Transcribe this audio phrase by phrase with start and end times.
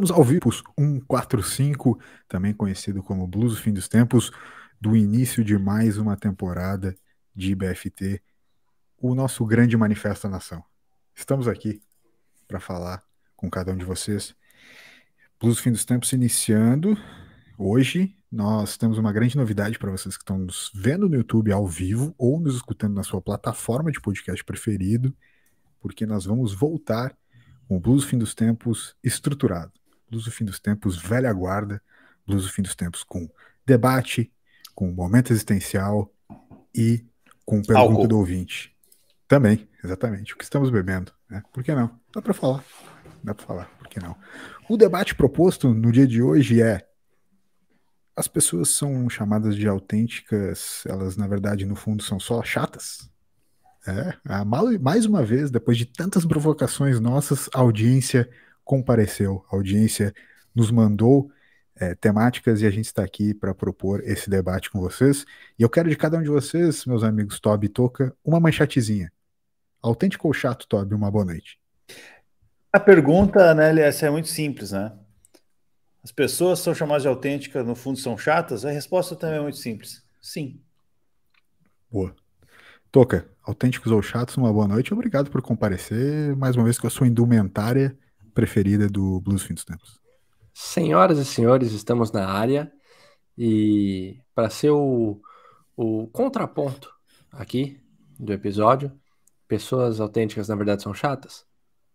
[0.00, 1.98] Estamos ao vivo 145,
[2.28, 4.30] também conhecido como Blues Fim dos Tempos,
[4.80, 6.94] do início de mais uma temporada
[7.34, 8.22] de IBFT,
[8.96, 10.64] o nosso grande manifesto da nação.
[11.16, 11.82] Estamos aqui
[12.46, 13.02] para falar
[13.34, 14.36] com cada um de vocês.
[15.40, 16.96] Blues Fim dos Tempos iniciando.
[17.58, 21.66] Hoje nós temos uma grande novidade para vocês que estão nos vendo no YouTube ao
[21.66, 25.12] vivo ou nos escutando na sua plataforma de podcast preferido,
[25.80, 27.18] porque nós vamos voltar
[27.66, 29.72] com o Blues Fim dos Tempos estruturado.
[30.10, 31.82] Blues do Fim dos Tempos, velha guarda,
[32.26, 33.28] Blues do Fim dos Tempos com
[33.66, 34.32] debate,
[34.74, 36.12] com momento existencial
[36.74, 37.04] e
[37.44, 38.74] com pergunta do ouvinte.
[39.26, 40.34] Também, exatamente.
[40.34, 41.42] O que estamos bebendo, né?
[41.52, 41.98] Por que não?
[42.14, 42.64] Dá para falar.
[43.22, 44.16] Dá para falar, por que não?
[44.68, 46.86] O debate proposto no dia de hoje é
[48.16, 53.08] as pessoas são chamadas de autênticas, elas na verdade no fundo são só chatas?
[53.86, 54.18] É,
[54.80, 58.28] mais uma vez, depois de tantas provocações nossas, a audiência
[58.68, 60.12] compareceu, a audiência
[60.54, 61.32] nos mandou
[61.74, 65.24] é, temáticas e a gente está aqui para propor esse debate com vocês.
[65.58, 69.10] E eu quero de cada um de vocês, meus amigos Toby e Toca, uma manchetezinha.
[69.80, 70.94] Autêntico ou chato, Toby?
[70.94, 71.58] Uma boa noite.
[72.70, 74.92] A pergunta, né, essa é muito simples, né?
[76.04, 78.66] As pessoas são chamadas de autênticas, no fundo são chatas?
[78.66, 80.04] A resposta também é muito simples.
[80.20, 80.60] Sim.
[81.90, 82.14] Boa.
[82.92, 84.92] Toca, autênticos ou chatos, uma boa noite.
[84.92, 87.96] Obrigado por comparecer mais uma vez com a sua indumentária
[88.38, 89.98] preferida do Blues Fim dos Tempos.
[90.54, 92.70] Senhoras e senhores, estamos na área
[93.36, 95.20] e para ser o,
[95.76, 96.88] o contraponto
[97.32, 97.80] aqui
[98.16, 98.92] do episódio,
[99.48, 101.44] pessoas autênticas na verdade são chatas?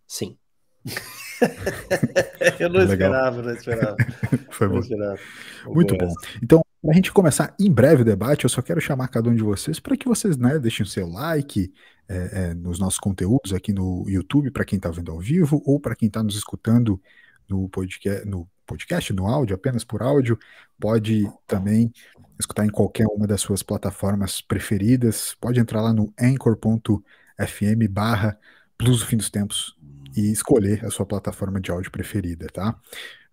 [0.06, 0.38] Sim.
[2.60, 3.96] eu não esperava, não esperava.
[4.52, 4.80] Foi bom.
[4.80, 5.20] Esperava.
[5.68, 6.14] Muito bom.
[6.44, 9.36] Então, para a gente começar em breve o debate, eu só quero chamar cada um
[9.36, 11.74] de vocês para que vocês né, deixem o seu like,
[12.10, 15.80] é, é, nos nossos conteúdos aqui no YouTube, para quem está vendo ao vivo, ou
[15.80, 17.02] para quem está nos escutando
[17.48, 20.38] no podcast, no podcast, no áudio, apenas por áudio,
[20.78, 21.90] pode também
[22.38, 25.38] escutar em qualquer uma das suas plataformas preferidas.
[25.40, 28.38] Pode entrar lá no anchor.fm barra
[28.78, 29.78] Blues Fim dos Tempos
[30.18, 32.78] e escolher a sua plataforma de áudio preferida, tá?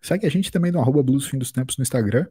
[0.01, 2.29] Segue a gente também no arroba Blues Fim dos Tempos no Instagram.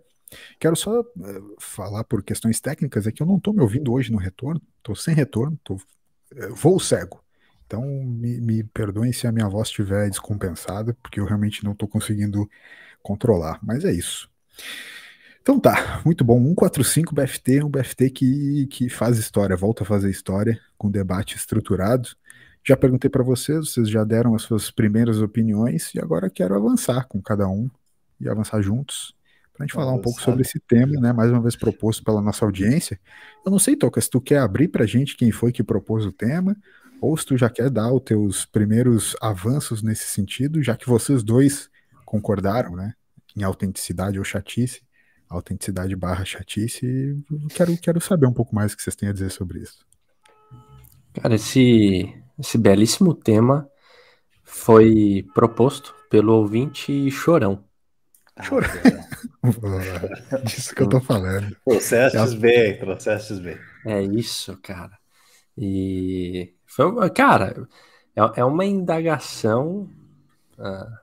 [0.60, 4.12] Quero só uh, falar por questões técnicas, é que eu não estou me ouvindo hoje
[4.12, 5.80] no retorno, estou sem retorno, estou
[6.52, 7.24] voo cego.
[7.66, 11.88] Então, me, me perdoem se a minha voz estiver descompensada, porque eu realmente não estou
[11.88, 12.50] conseguindo
[13.02, 13.60] controlar.
[13.62, 14.30] Mas é isso.
[15.42, 16.40] Então tá, muito bom.
[16.40, 22.10] 145 BFT, um BFT que, que faz história, volta a fazer história, com debate estruturado.
[22.64, 27.08] Já perguntei para vocês, vocês já deram as suas primeiras opiniões, e agora quero avançar
[27.08, 27.70] com cada um
[28.20, 29.16] e avançar juntos
[29.60, 31.12] para a gente falar um pouco sobre esse tema, né?
[31.12, 32.98] Mais uma vez proposto pela nossa audiência.
[33.46, 36.06] Eu não sei, Toca, se tu quer abrir para a gente quem foi que propôs
[36.06, 36.56] o tema,
[37.02, 41.24] ou se tu já quer dar os teus primeiros avanços nesse sentido, já que vocês
[41.24, 41.70] dois
[42.06, 42.94] concordaram, né?
[43.36, 44.82] Em autenticidade ou chatice,
[45.28, 47.22] autenticidade barra chatice.
[47.54, 49.86] Quero, quero saber um pouco mais o que vocês têm a dizer sobre isso.
[51.16, 53.68] Cara, esse, esse belíssimo tema
[54.42, 57.68] foi proposto pelo ouvinte Chorão.
[58.44, 58.70] Chorão.
[60.44, 61.56] Disso que eu tô falando.
[61.64, 63.58] Processos bem, processos bem.
[63.86, 64.98] É isso, cara.
[65.58, 67.68] E foi, cara,
[68.16, 69.90] é, é uma indagação
[70.58, 70.98] uh,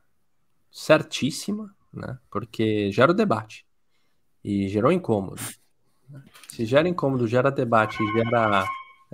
[0.70, 2.18] certíssima, né?
[2.30, 3.66] Porque gera o debate
[4.44, 5.42] e gerou incômodo.
[6.48, 8.64] Se gera incômodo, gera debate, gera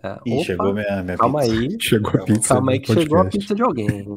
[0.03, 1.53] é, Ih, opa, chegou minha, minha calma pizza.
[1.53, 1.77] aí.
[1.81, 2.55] Chegou a pizza.
[2.55, 3.09] Calma aí que podcast.
[3.09, 4.15] chegou a pizza de alguém.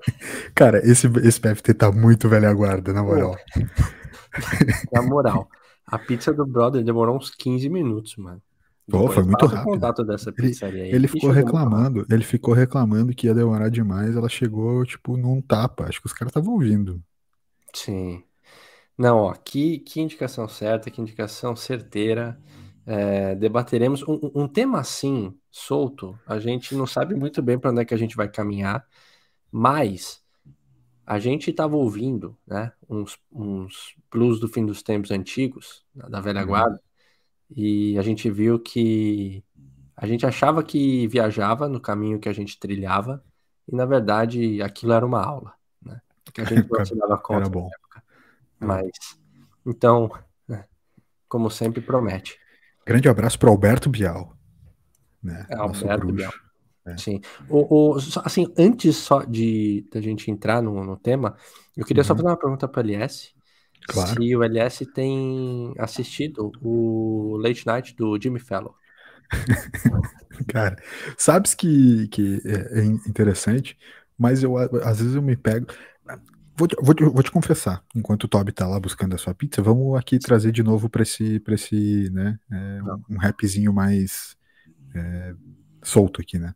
[0.54, 3.36] Cara, esse, esse PFT tá muito velha guarda, na moral.
[4.92, 5.48] na moral.
[5.86, 8.42] A pizza do brother demorou uns 15 minutos, mano.
[8.90, 10.04] Pô, foi muito rápido.
[10.06, 14.84] dessa pizzaria ele, ele ficou reclamando, ele ficou reclamando que ia demorar demais, ela chegou,
[14.86, 15.84] tipo, num tapa.
[15.84, 17.02] Acho que os caras estavam ouvindo.
[17.74, 18.22] Sim.
[18.96, 22.40] Não, ó, que, que indicação certa, que indicação certeira
[22.88, 27.82] é, debateremos um, um, tema assim, solto, a gente não sabe muito bem para onde
[27.82, 28.82] é que a gente vai caminhar,
[29.52, 30.24] mas
[31.04, 36.40] a gente estava ouvindo né, uns, uns blues do fim dos tempos antigos, da velha
[36.40, 36.46] uhum.
[36.46, 36.80] guarda,
[37.54, 39.44] e a gente viu que
[39.94, 43.22] a gente achava que viajava no caminho que a gente trilhava,
[43.70, 45.52] e na verdade aquilo era uma aula,
[45.82, 46.00] né?
[46.32, 47.68] Que a gente não se dava conta bom.
[47.70, 48.02] Época.
[48.58, 48.90] Mas,
[49.66, 50.10] então,
[50.48, 50.64] né,
[51.28, 52.38] como sempre, promete.
[52.88, 54.34] Grande abraço para Alberto Bial.
[55.22, 55.46] Né?
[55.50, 56.10] É, Alberto.
[56.10, 56.32] Bial.
[56.86, 56.96] É.
[56.96, 57.20] Sim.
[57.50, 61.36] O, o, assim, antes só de da gente entrar no, no tema,
[61.76, 62.06] eu queria uhum.
[62.06, 63.30] só fazer uma pergunta para o LS.
[63.86, 64.22] Claro.
[64.22, 68.72] Se o LS tem assistido o Late Night do Jimmy Fallon.
[70.48, 70.76] Cara,
[71.18, 73.76] sabes que, que é, é interessante,
[74.16, 75.66] mas eu às vezes eu me pego.
[76.58, 79.32] Vou te, vou, te, vou te confessar, enquanto o Toby tá lá buscando a sua
[79.32, 83.72] pizza, vamos aqui trazer de novo para esse, pra esse né, é, um, um rapzinho
[83.72, 84.36] mais
[84.92, 85.34] é,
[85.84, 86.52] solto aqui, né?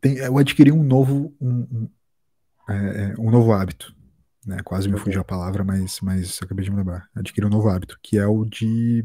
[0.00, 1.90] Tem, eu adquiri um novo, um, um,
[2.66, 3.94] é, é, um novo hábito,
[4.46, 4.56] né?
[4.64, 7.06] Quase me fugiu a palavra, mas, mas acabei de me lembrar.
[7.14, 9.04] Adquiri um novo hábito, que é o de,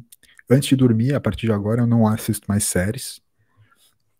[0.49, 3.21] antes de dormir, a partir de agora, eu não assisto mais séries,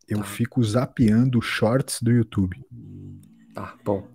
[0.06, 0.26] eu tá.
[0.26, 2.62] fico zapeando shorts do YouTube.
[3.60, 4.08] Tá, bom.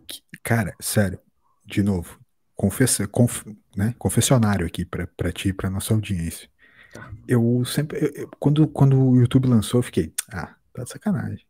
[0.43, 1.21] Cara, sério,
[1.67, 2.19] de novo,
[2.57, 3.45] confessa, conf,
[3.77, 6.49] né, confessionário aqui para ti e pra nossa audiência.
[6.95, 7.13] Tá.
[7.29, 11.47] Eu sempre, eu, quando, quando o YouTube lançou, eu fiquei, ah, tá de sacanagem.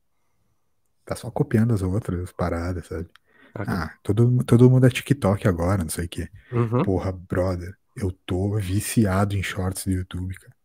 [1.05, 3.09] Tá só copiando as outras paradas, sabe?
[3.55, 3.73] Okay.
[3.73, 6.29] Ah, todo, todo mundo é TikTok agora, não sei o quê.
[6.51, 6.83] Uhum.
[6.83, 10.57] Porra, brother, eu tô viciado em shorts do YouTube, cara.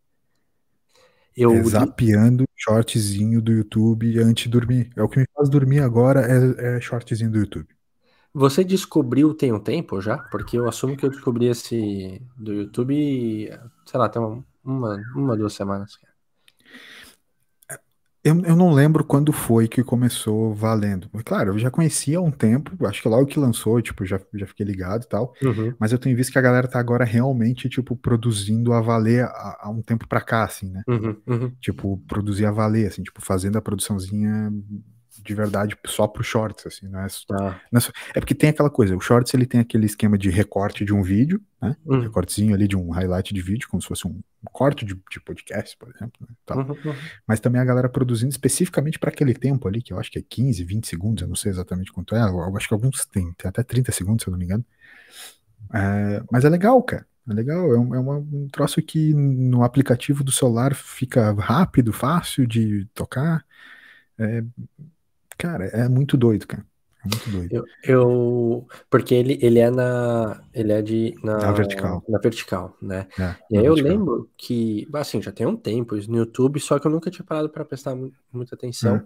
[1.41, 4.89] Eu é, zapeando shortzinho do YouTube antes de dormir.
[4.95, 7.67] É o que me faz dormir agora, é, é shortzinho do YouTube.
[8.33, 10.17] Você descobriu tem um tempo já?
[10.17, 13.49] Porque eu assumo que eu descobri esse do YouTube,
[13.85, 15.97] sei lá, tem uma, uma, uma duas semanas.
[18.23, 21.09] Eu, eu não lembro quando foi que começou valendo.
[21.23, 24.45] Claro, eu já conhecia há um tempo, acho que logo que lançou, tipo, já, já
[24.45, 25.33] fiquei ligado e tal.
[25.41, 25.73] Uhum.
[25.79, 29.59] Mas eu tenho visto que a galera tá agora realmente, tipo, produzindo a valer há,
[29.61, 30.83] há um tempo pra cá, assim, né?
[30.87, 31.51] Uhum, uhum.
[31.61, 34.51] Tipo, produzir a valer, assim, tipo, fazendo a produçãozinha
[35.23, 37.61] de verdade só pro shorts, assim, não é, tá.
[37.71, 40.29] não é, só, é porque tem aquela coisa, o shorts ele tem aquele esquema de
[40.29, 42.01] recorte de um vídeo, né, uhum.
[42.01, 44.21] recortezinho ali de um highlight de vídeo, como se fosse um,
[44.51, 46.95] corte de, de, podcast, por exemplo, né, uhum, uhum.
[47.27, 50.23] mas também a galera produzindo especificamente para aquele tempo ali, que eu acho que é
[50.27, 53.49] 15, 20 segundos, eu não sei exatamente quanto é, eu acho que alguns tem, tem
[53.49, 54.65] até 30 segundos, se eu não me engano,
[55.73, 59.63] é, mas é legal, cara, é legal, é, um, é uma, um troço que no
[59.63, 63.45] aplicativo do celular fica rápido, fácil de tocar,
[64.17, 64.43] é,
[65.39, 66.65] Cara, é muito doido, cara.
[67.05, 67.53] É muito doido.
[67.53, 72.77] Eu, eu, porque ele, ele é na ele é de na, na vertical, na vertical,
[72.81, 73.07] né?
[73.17, 76.77] É, e aí eu lembro que assim já tem um tempo isso no YouTube, só
[76.77, 77.95] que eu nunca tinha parado para prestar
[78.33, 78.97] muita atenção.
[78.97, 79.05] É.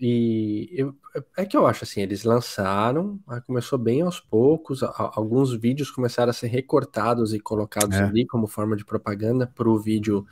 [0.00, 0.94] E eu,
[1.36, 6.34] é que eu acho assim, eles lançaram, começou bem aos poucos, alguns vídeos começaram a
[6.34, 8.04] ser recortados e colocados é.
[8.04, 10.26] ali como forma de propaganda para o vídeo,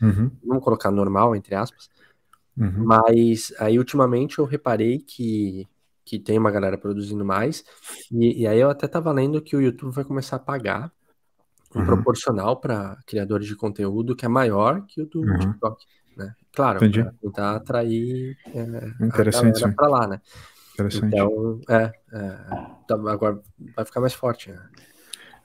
[0.00, 0.30] uhum.
[0.44, 1.88] vamos colocar normal entre aspas.
[2.58, 2.84] Uhum.
[2.84, 5.66] Mas aí ultimamente eu reparei que,
[6.04, 7.64] que tem uma galera produzindo mais,
[8.10, 10.92] e, e aí eu até tava lendo que o YouTube vai começar a pagar
[11.74, 11.86] um uhum.
[11.86, 15.38] proporcional para criadores de conteúdo que é maior que o do uhum.
[15.38, 15.84] TikTok.
[16.16, 16.34] Né?
[16.52, 20.20] Claro, para tentar atrair é, Interessante, a galera para lá, né?
[20.74, 21.06] Interessante.
[21.06, 22.28] Então, é, é,
[22.86, 23.40] tá, agora
[23.76, 24.50] vai ficar mais forte.
[24.50, 24.60] Né?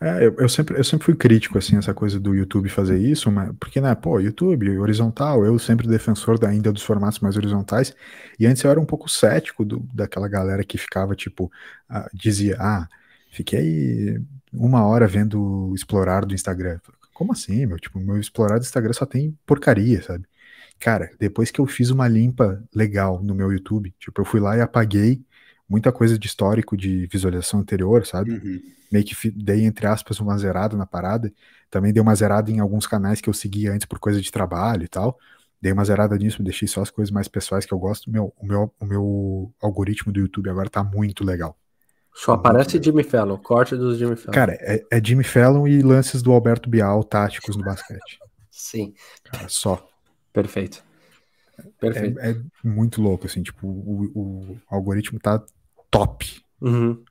[0.03, 3.31] É, eu, eu, sempre, eu sempre fui crítico, assim, essa coisa do YouTube fazer isso,
[3.31, 7.95] mas, porque, né, pô, YouTube, horizontal, eu sempre defensor da, ainda dos formatos mais horizontais,
[8.37, 11.45] e antes eu era um pouco cético do, daquela galera que ficava, tipo,
[11.89, 12.85] uh, dizia, ah,
[13.31, 14.19] fiquei
[14.51, 16.79] uma hora vendo explorar do Instagram.
[17.13, 17.79] Como assim, meu?
[17.79, 20.25] Tipo, meu explorar do Instagram só tem porcaria, sabe?
[20.79, 24.57] Cara, depois que eu fiz uma limpa legal no meu YouTube, tipo, eu fui lá
[24.57, 25.23] e apaguei
[25.67, 28.31] muita coisa de histórico de visualização anterior, sabe?
[28.31, 28.61] Uhum.
[28.91, 31.31] Meio que dei, entre aspas, uma zerada na parada.
[31.69, 34.83] Também dei uma zerada em alguns canais que eu seguia antes por coisa de trabalho
[34.83, 35.17] e tal.
[35.61, 38.11] Dei uma zerada nisso, deixei só as coisas mais pessoais que eu gosto.
[38.11, 41.57] Meu, o, meu, o meu algoritmo do YouTube agora tá muito legal.
[42.13, 42.83] Só tá aparece legal.
[42.83, 44.33] Jimmy Fallon, corte dos Jimmy Fallon.
[44.33, 48.19] Cara, é, é Jimmy Fallon e lances do Alberto Bial táticos no basquete.
[48.51, 48.93] Sim.
[49.23, 49.87] Cara, só.
[50.31, 50.83] Perfeito.
[51.79, 52.19] Perfeito.
[52.19, 55.43] É, é, muito louco, assim, tipo, o, o algoritmo tá
[55.91, 56.41] top.
[56.61, 57.03] Uhum.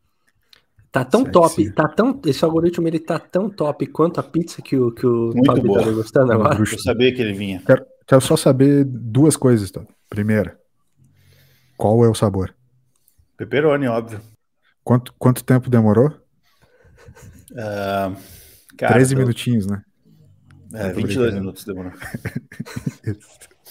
[0.91, 1.33] Tá tão Sexy.
[1.33, 5.07] top, tá tão, esse algoritmo ele tá tão top quanto a pizza que o, que
[5.07, 5.83] o Muito boa.
[5.83, 6.59] tá gostando agora.
[6.59, 7.63] Eu sabia que ele vinha.
[7.65, 9.83] Quero, quero só saber duas coisas, tá?
[10.11, 10.59] Primeira,
[11.79, 12.55] qual é o sabor?
[13.39, 14.21] Pepperoni, óbvio.
[14.85, 16.09] Quanto, quanto tempo demorou?
[17.53, 18.15] Uh,
[18.77, 19.21] cara, 13 tô...
[19.21, 19.83] minutinhos, né?
[20.75, 21.93] É, 22 minutos demorou.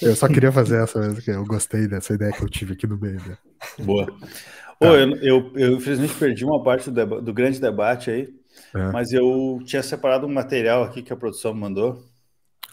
[0.00, 2.86] eu só queria fazer essa mesmo, que eu gostei dessa ideia que eu tive aqui
[2.86, 3.20] no meio.
[3.26, 3.36] Né?
[3.80, 4.06] Boa.
[4.06, 4.86] Tá.
[4.86, 8.28] eu, eu, eu, infelizmente perdi uma parte do, do grande debate aí,
[8.74, 8.92] é.
[8.92, 12.04] mas eu tinha separado um material aqui que a produção mandou.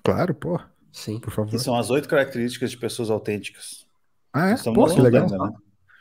[0.03, 0.59] Claro, pô.
[0.91, 1.19] Sim.
[1.19, 1.49] Por favor.
[1.49, 3.85] Que são as oito características de pessoas autênticas.
[4.31, 4.55] Ah, é?
[4.57, 5.27] Pô, que legal.
[5.27, 5.51] Né?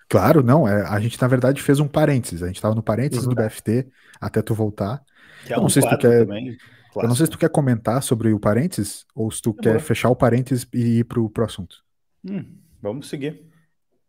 [0.09, 0.69] Claro, não.
[0.69, 2.43] É, a gente, na verdade, fez um parênteses.
[2.43, 3.35] A gente estava no parênteses uhum.
[3.35, 3.89] do BFT
[4.21, 5.03] até tu voltar.
[5.47, 6.27] Que é um não sei se tu quer.
[6.27, 6.57] Também.
[6.97, 9.75] Eu não sei se tu quer comentar sobre o parênteses ou se tu é quer
[9.75, 9.81] bom.
[9.81, 11.77] fechar o parênteses e ir pro, pro assunto.
[12.25, 12.45] Hum,
[12.81, 13.43] vamos seguir.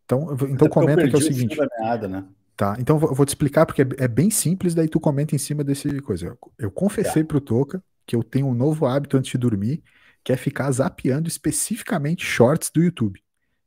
[0.05, 1.59] Então, então comenta que é o seguinte.
[1.59, 2.25] O meada, né?
[2.55, 5.39] Tá, então eu vou te explicar porque é, é bem simples, daí tu comenta em
[5.39, 6.37] cima desse coisa.
[6.57, 7.27] Eu confessei tá.
[7.27, 9.81] pro Toca que eu tenho um novo hábito antes de dormir,
[10.23, 13.21] que é ficar zapeando especificamente shorts do YouTube.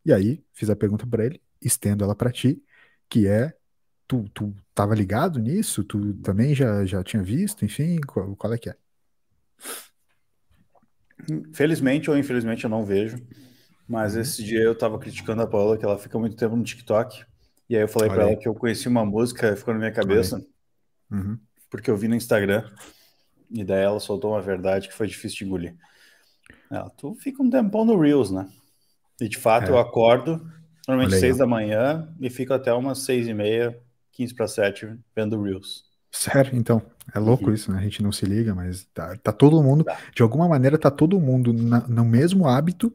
[0.05, 2.63] E aí, fiz a pergunta para ele, estendo ela para ti,
[3.09, 3.55] que é
[4.07, 5.83] tu, tu tava ligado nisso?
[5.83, 7.65] Tu também já, já tinha visto?
[7.65, 8.77] Enfim, qual, qual é que é?
[11.53, 13.19] Felizmente ou infelizmente eu não vejo.
[13.89, 14.21] Mas uhum.
[14.21, 17.25] esse dia eu tava criticando a Paula, que ela fica muito tempo no TikTok.
[17.69, 20.45] E aí eu falei para ela que eu conheci uma música, ficou na minha cabeça,
[21.11, 21.39] uhum.
[21.69, 22.69] porque eu vi no Instagram.
[23.51, 25.77] E daí ela soltou uma verdade que foi difícil de engolir.
[26.71, 28.49] Ela, tu fica um tempão no Reels, né?
[29.21, 29.71] E de fato é.
[29.71, 30.45] eu acordo,
[30.87, 33.81] normalmente seis da manhã, e fico até umas seis e meia,
[34.13, 35.86] quinze para sete, vendo Reels.
[36.17, 36.83] Sério, então.
[37.15, 37.55] É louco uhum.
[37.55, 37.79] isso, né?
[37.79, 39.97] A gente não se liga, mas tá, tá todo mundo, tá.
[40.15, 42.93] de alguma maneira, tá todo mundo na, no mesmo hábito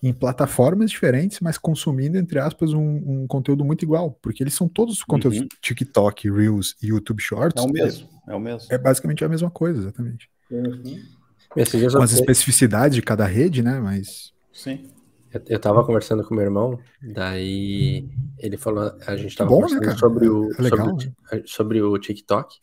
[0.00, 4.68] em plataformas diferentes, mas consumindo, entre aspas, um, um, conteúdo muito igual, porque eles são
[4.68, 5.48] todos conteúdos uhum.
[5.60, 7.60] TikTok, Reels e YouTube Shorts.
[7.60, 8.68] É o mesmo, é, é o mesmo.
[8.70, 10.30] É basicamente a mesma coisa, exatamente.
[10.50, 11.02] Uhum.
[11.48, 13.80] Com as especificidades de cada rede, né?
[13.80, 14.32] Mas.
[14.52, 14.88] Sim.
[15.32, 18.08] Eu, eu tava conversando com meu irmão, daí
[18.38, 21.42] ele falou, a gente tava Bom, né, conversando né, sobre, o, é legal, sobre, né?
[21.44, 22.60] sobre o TikTok,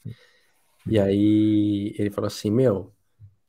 [0.87, 2.91] e aí ele falou assim, meu,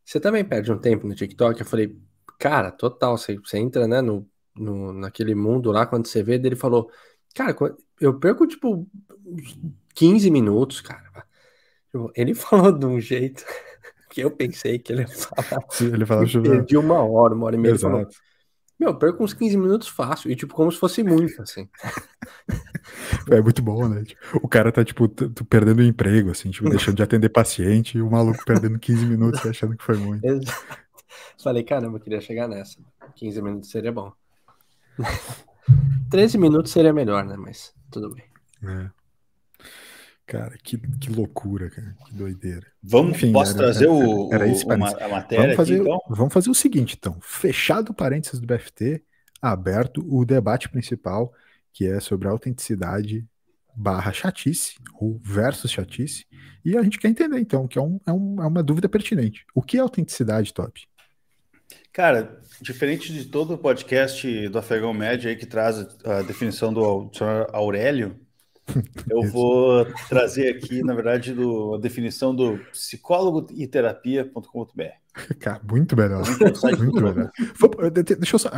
[0.05, 1.61] você também perde um tempo no TikTok?
[1.61, 1.97] Eu falei,
[2.39, 3.17] Cara, total.
[3.17, 6.91] Você, você entra, né, no, no, naquele mundo lá, quando você vê, ele falou,
[7.35, 7.57] cara,
[8.01, 8.87] eu perco, tipo,
[9.95, 11.05] 15 minutos, cara.
[12.15, 13.45] Ele falou de um jeito
[14.11, 15.67] que eu pensei que ele ia falar.
[15.81, 17.73] Ele falou, perdi uma hora, uma hora e meia.
[17.73, 17.95] Exato.
[17.95, 18.09] Falou,
[18.79, 20.31] meu, eu perco uns 15 minutos fácil.
[20.31, 21.69] E, tipo, como se fosse muito, assim.
[23.29, 24.05] É muito bom, né?
[24.05, 25.09] Tipo, o cara tá, tipo,
[25.49, 29.45] perdendo o emprego, assim, tipo, deixando de atender paciente e o maluco perdendo 15 minutos
[29.45, 30.23] achando que foi muito.
[30.25, 30.87] Exato.
[31.43, 32.79] Falei, caramba, eu queria chegar nessa.
[33.17, 34.13] 15 minutos seria bom.
[36.11, 37.37] 13 minutos seria melhor, né?
[37.37, 38.25] Mas tudo bem.
[38.63, 38.91] É.
[40.27, 41.95] Cara, que, que loucura, cara.
[42.05, 42.67] Que doideira.
[42.83, 45.83] Vamos, Enfim, posso era, trazer era, o, era isso, o, a matéria vamos fazer, aqui,
[45.83, 46.01] então?
[46.09, 47.17] Vamos fazer o seguinte, então.
[47.21, 49.05] Fechado o parênteses do BFT,
[49.41, 51.33] aberto o debate principal,
[51.73, 53.25] que é sobre autenticidade
[53.73, 56.27] barra chatice, ou versus chatice,
[56.65, 59.45] e a gente quer entender, então, que é, um, é, um, é uma dúvida pertinente.
[59.55, 60.83] O que é autenticidade, Top?
[61.93, 67.11] Cara, diferente de todo o podcast do Afegão Médio aí que traz a definição do
[67.53, 68.26] Aurélio,
[69.09, 74.83] eu vou trazer aqui, na verdade, do, a definição do psicólogo e terapia.com.br.
[75.41, 76.23] Cara, muito melhor.
[76.79, 77.31] Muito melhor.
[78.19, 78.51] Deixa eu só.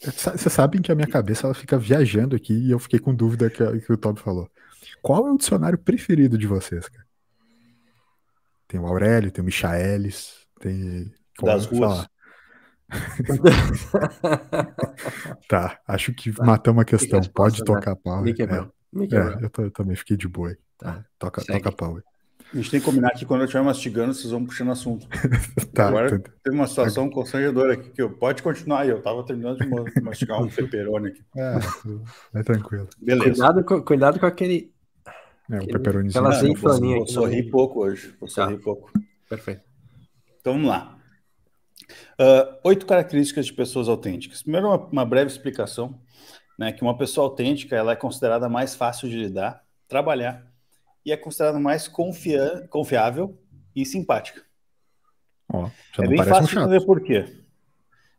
[0.00, 3.50] Vocês sabem que a minha cabeça ela fica viajando aqui e eu fiquei com dúvida
[3.50, 4.48] que, que o Toby falou.
[5.02, 7.04] Qual é o dicionário preferido de vocês, cara?
[8.68, 11.12] Tem o Aurélio, tem o Michaelis, tem.
[11.42, 11.92] Das ruas.
[11.92, 12.10] Falar?
[15.48, 16.44] tá, acho que tá.
[16.44, 17.20] matamos a questão.
[17.34, 18.24] Pode tocar a pau.
[18.26, 20.56] É, é, eu, eu, também fiquei de boa.
[20.78, 21.04] Tá.
[21.18, 22.00] Toca, toca a pau.
[22.52, 25.08] A gente tem que combinar que quando eu estiver mastigando, vocês vão puxando assunto.
[25.74, 26.30] tá, Agora tá.
[26.44, 28.90] teve uma situação constrangedora aqui que eu pode continuar aí.
[28.90, 31.24] Eu tava terminando de mastigar um pepperoni aqui.
[31.36, 32.88] É, é tranquilo.
[32.98, 33.30] Beleza.
[33.30, 34.72] Cuidado com, cuidado com aquele.
[35.50, 36.24] É, o pepperonizinho.
[36.24, 36.96] Aquela azeitoninha.
[36.96, 38.14] Vou, vou sorrir pouco hoje.
[38.20, 38.34] Vou tá.
[38.34, 38.92] sorrir pouco.
[39.28, 39.62] Perfeito.
[40.40, 40.96] Então vamos lá.
[42.18, 44.42] Uh, oito características de pessoas autênticas.
[44.42, 46.00] Primeiro, uma, uma, breve explicação,
[46.58, 50.46] né, que uma pessoa autêntica ela é considerada mais fácil de lidar, trabalhar
[51.04, 53.38] e é considerada mais confia confiável
[53.74, 54.42] e simpática.
[55.98, 57.24] É bem fácil de entender por quê.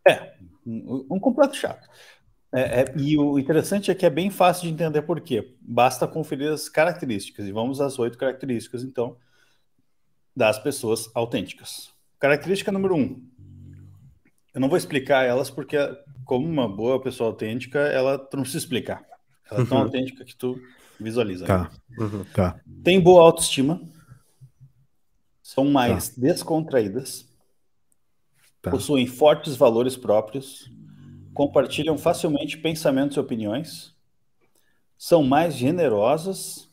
[0.07, 0.33] É,
[0.65, 1.87] um, um completo chato.
[2.53, 5.55] É, é, e o interessante é que é bem fácil de entender por quê.
[5.61, 7.45] Basta conferir as características.
[7.45, 9.17] E vamos às oito características, então,
[10.35, 11.91] das pessoas autênticas.
[12.19, 13.21] Característica número um:
[14.57, 15.77] eu não vou explicar elas porque,
[16.25, 19.05] como uma boa pessoa autêntica, ela não precisa explicar.
[19.51, 19.83] Ela é tão uhum.
[19.83, 20.59] autêntica que tu
[20.99, 21.45] visualiza.
[21.45, 21.69] Tá.
[21.95, 22.25] Uhum.
[22.33, 22.59] tá.
[22.83, 23.79] Tem boa autoestima.
[25.43, 26.15] São mais tá.
[26.17, 27.31] descontraídas.
[28.59, 28.71] Tá.
[28.71, 30.67] Possuem fortes valores próprios.
[31.35, 33.93] Compartilham facilmente pensamentos e opiniões.
[34.97, 36.67] São mais generosas.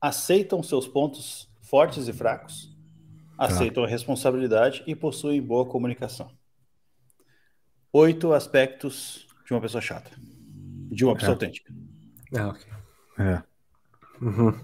[0.00, 2.72] Aceitam seus pontos fortes e fracos.
[3.36, 3.46] Tá.
[3.46, 6.37] Aceitam a responsabilidade e possuem boa comunicação
[7.92, 10.10] oito aspectos de uma pessoa chata.
[10.90, 11.34] De uma pessoa é.
[11.34, 11.72] autêntica.
[12.34, 12.66] Ah, ok.
[13.18, 13.42] É.
[14.20, 14.60] Uhum.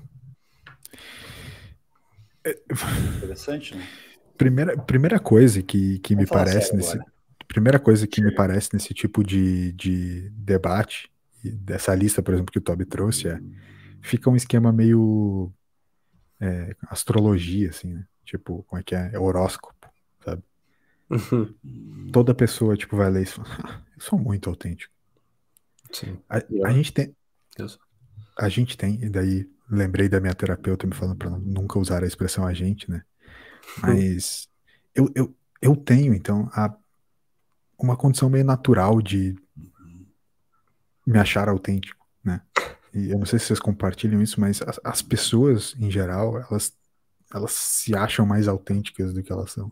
[3.17, 3.87] Interessante, né?
[4.37, 6.95] Primeira, primeira coisa que, que me parece nesse.
[6.95, 7.13] Agora.
[7.47, 8.27] Primeira coisa que Sim.
[8.27, 11.11] me parece nesse tipo de, de debate,
[11.45, 13.39] dessa lista, por exemplo, que o Toby trouxe, é
[14.05, 15.51] fica um esquema meio
[16.41, 18.07] é, astrologia, assim, né?
[18.25, 19.11] Tipo, como é que é?
[19.13, 19.75] é horóscopo?
[21.11, 21.55] Uhum.
[22.13, 23.41] Toda pessoa, tipo, vai ler isso.
[23.95, 24.93] Eu sou muito autêntico.
[25.93, 26.19] Sim.
[26.29, 27.15] A, a gente tem.
[28.37, 32.07] A gente tem, e daí lembrei da minha terapeuta me falando para nunca usar a
[32.07, 33.03] expressão a gente, né?
[33.81, 34.49] Mas
[34.95, 36.75] eu, eu, eu tenho, então, a,
[37.79, 39.37] uma condição meio natural de
[41.07, 42.41] me achar autêntico, né?
[42.95, 46.73] e eu não sei se vocês compartilham isso, mas as, as pessoas, em geral, elas,
[47.33, 49.71] elas se acham mais autênticas do que elas são.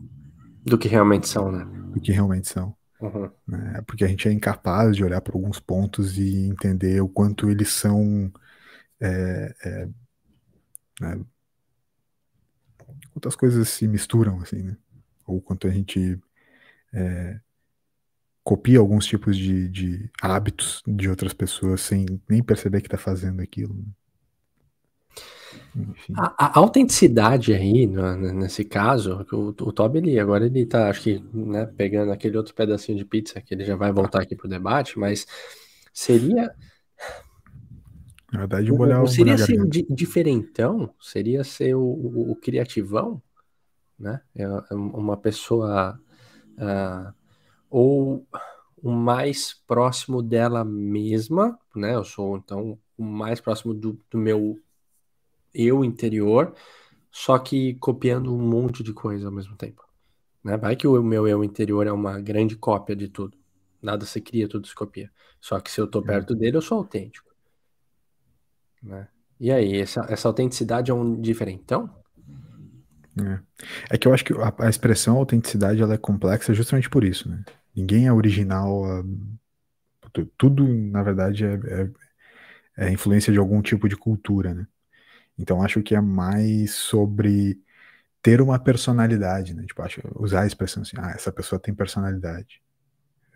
[0.65, 1.65] Do que realmente são, né?
[1.91, 2.75] Do que realmente são.
[2.99, 3.29] Uhum.
[3.47, 3.81] Né?
[3.85, 7.69] Porque a gente é incapaz de olhar para alguns pontos e entender o quanto eles
[7.69, 8.31] são.
[8.99, 9.87] É, é,
[11.01, 11.19] né?
[13.11, 14.77] Quantas coisas se misturam, assim, né?
[15.27, 16.19] Ou quanto a gente
[16.93, 17.39] é,
[18.43, 23.41] copia alguns tipos de, de, hábitos de outras pessoas sem nem perceber que está fazendo
[23.41, 23.73] aquilo.
[23.73, 23.83] Né?
[26.15, 31.01] A, a, autenticidade aí, no, nesse caso, o, o Toby, ele, agora ele tá, acho
[31.01, 34.47] que, né, pegando aquele outro pedacinho de pizza, que ele já vai voltar aqui pro
[34.47, 35.25] debate, mas
[35.91, 36.53] seria...
[38.31, 40.93] Na verdade, molhar Seria ser o diferentão?
[40.99, 43.21] Seria ser o, o, o, criativão?
[43.97, 44.21] Né?
[44.35, 45.99] É, é uma pessoa...
[46.55, 47.13] Uh,
[47.69, 48.27] ou
[48.83, 51.95] o mais próximo dela mesma, né?
[51.95, 54.59] Eu sou, então, o mais próximo do, do meu
[55.53, 56.53] eu interior,
[57.11, 59.83] só que copiando um monte de coisa ao mesmo tempo.
[60.43, 60.57] Né?
[60.57, 63.37] Vai que o meu eu interior é uma grande cópia de tudo.
[63.81, 65.11] Nada se cria, tudo se copia.
[65.39, 66.05] Só que se eu tô uhum.
[66.05, 67.31] perto dele, eu sou autêntico.
[68.81, 69.07] Né?
[69.39, 71.89] E aí, essa, essa autenticidade é um diferentão?
[73.19, 73.39] É.
[73.91, 77.29] é que eu acho que a, a, expressão autenticidade ela é complexa justamente por isso,
[77.29, 77.43] né?
[77.75, 78.85] Ninguém é original.
[78.85, 79.03] A,
[80.37, 81.53] tudo, na verdade, é,
[82.77, 84.67] é, é influência de algum tipo de cultura, né?
[85.37, 87.59] Então acho que é mais sobre
[88.21, 89.65] ter uma personalidade, né?
[89.65, 92.61] Tipo, acho, usar a expressão assim, ah, essa pessoa tem personalidade.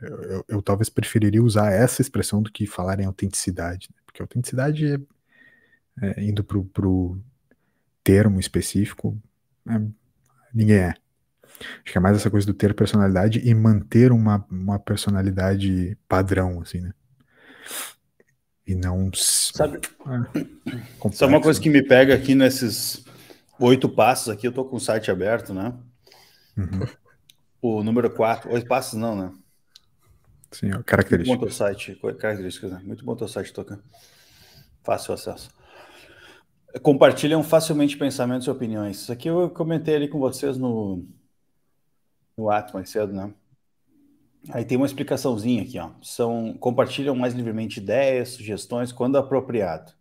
[0.01, 4.01] Eu, eu, eu talvez preferiria usar essa expressão do que falar em autenticidade, né?
[4.05, 4.99] porque autenticidade é,
[6.01, 7.19] é, indo pro, pro
[8.03, 9.19] termo específico,
[9.67, 9.81] é,
[10.53, 10.93] ninguém é.
[11.83, 16.61] Acho que é mais essa coisa do ter personalidade e manter uma, uma personalidade padrão,
[16.61, 16.93] assim, né?
[18.67, 19.09] E não.
[19.13, 19.79] Sabe?
[20.05, 23.05] É, é uma coisa que me pega aqui nesses
[23.57, 24.45] oito passos aqui.
[24.45, 25.73] Eu tô com o site aberto, né?
[26.57, 26.85] Uhum.
[27.61, 28.51] O número quatro.
[28.51, 29.31] Oito passos não, né?
[30.51, 31.27] Sim, é características.
[31.27, 31.95] Muito bom teu site.
[32.19, 32.81] Características, né?
[32.83, 33.79] Muito bom teu site, Toca.
[34.83, 35.49] Fácil acesso.
[36.81, 39.01] Compartilham facilmente pensamentos e opiniões.
[39.01, 41.05] Isso aqui eu comentei ali com vocês no,
[42.37, 43.33] no ato mais cedo, né?
[44.51, 45.91] Aí tem uma explicaçãozinha aqui, ó.
[46.01, 49.91] São compartilham mais livremente ideias, sugestões quando apropriado.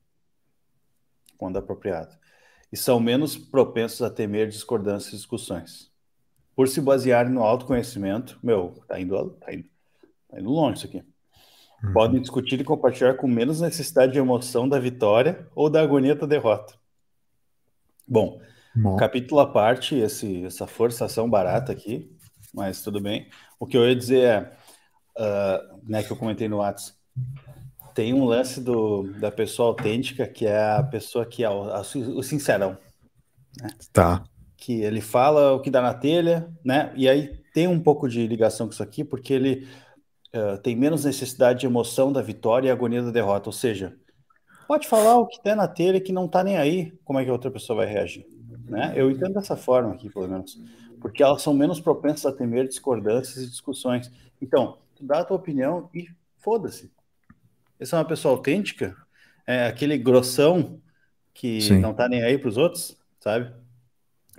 [1.36, 2.16] Quando apropriado.
[2.72, 5.90] E são menos propensos a temer discordâncias e discussões.
[6.54, 9.68] Por se basearem no autoconhecimento, meu, tá indo, tá indo,
[10.28, 11.04] tá indo longe isso aqui.
[11.82, 11.92] Uhum.
[11.92, 16.26] Podem discutir e compartilhar com menos necessidade de emoção da vitória ou da agonia da
[16.26, 16.74] derrota.
[18.08, 18.40] Bom,
[18.74, 18.96] Bom.
[18.96, 22.15] capítulo à parte, esse, essa forçação barata aqui,
[22.56, 23.28] mas tudo bem.
[23.60, 24.52] O que eu ia dizer é,
[25.18, 26.96] uh, né, que eu comentei no WhatsApp,
[27.94, 31.80] tem um lance do, da pessoa autêntica que é a pessoa que é o, a,
[31.80, 32.78] o sincerão.
[33.60, 33.68] Né?
[33.92, 34.24] Tá.
[34.56, 36.92] Que ele fala o que dá na telha, né?
[36.96, 39.68] E aí tem um pouco de ligação com isso aqui, porque ele
[40.34, 43.50] uh, tem menos necessidade de emoção da vitória e agonia da derrota.
[43.50, 43.94] Ou seja,
[44.66, 47.30] pode falar o que der na telha que não tá nem aí como é que
[47.30, 48.26] a outra pessoa vai reagir.
[48.68, 48.92] Né?
[48.96, 50.58] Eu entendo dessa forma aqui, pelo menos
[51.00, 54.10] porque elas são menos propensas a temer discordâncias e discussões.
[54.40, 56.90] Então, dá a tua opinião e foda-se.
[57.78, 58.96] Essa é uma pessoa autêntica,
[59.46, 60.80] é aquele grossão
[61.34, 61.80] que Sim.
[61.80, 63.52] não tá nem aí para os outros, sabe?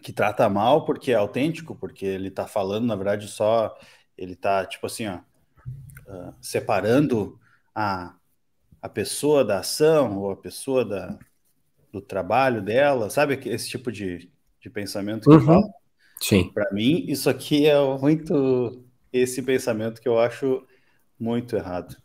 [0.01, 3.77] Que trata mal porque é autêntico, porque ele tá falando, na verdade, só
[4.17, 5.19] ele tá tipo assim, ó,
[6.07, 7.39] uh, separando
[7.73, 8.15] a,
[8.81, 11.17] a pessoa da ação ou a pessoa da,
[11.91, 13.39] do trabalho dela, sabe?
[13.45, 15.45] Esse tipo de, de pensamento que uhum.
[15.45, 15.67] fala.
[16.19, 16.51] Sim.
[16.53, 20.63] Para mim, isso aqui é muito esse pensamento que eu acho
[21.19, 21.95] muito errado.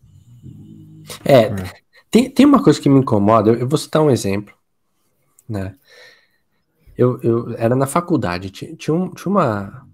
[1.24, 1.50] É,
[2.10, 4.54] tem, tem uma coisa que me incomoda, eu, eu vou citar um exemplo,
[5.48, 5.74] né?
[6.96, 9.88] Eu, eu era na faculdade, tinha, tinha, um, tinha uma,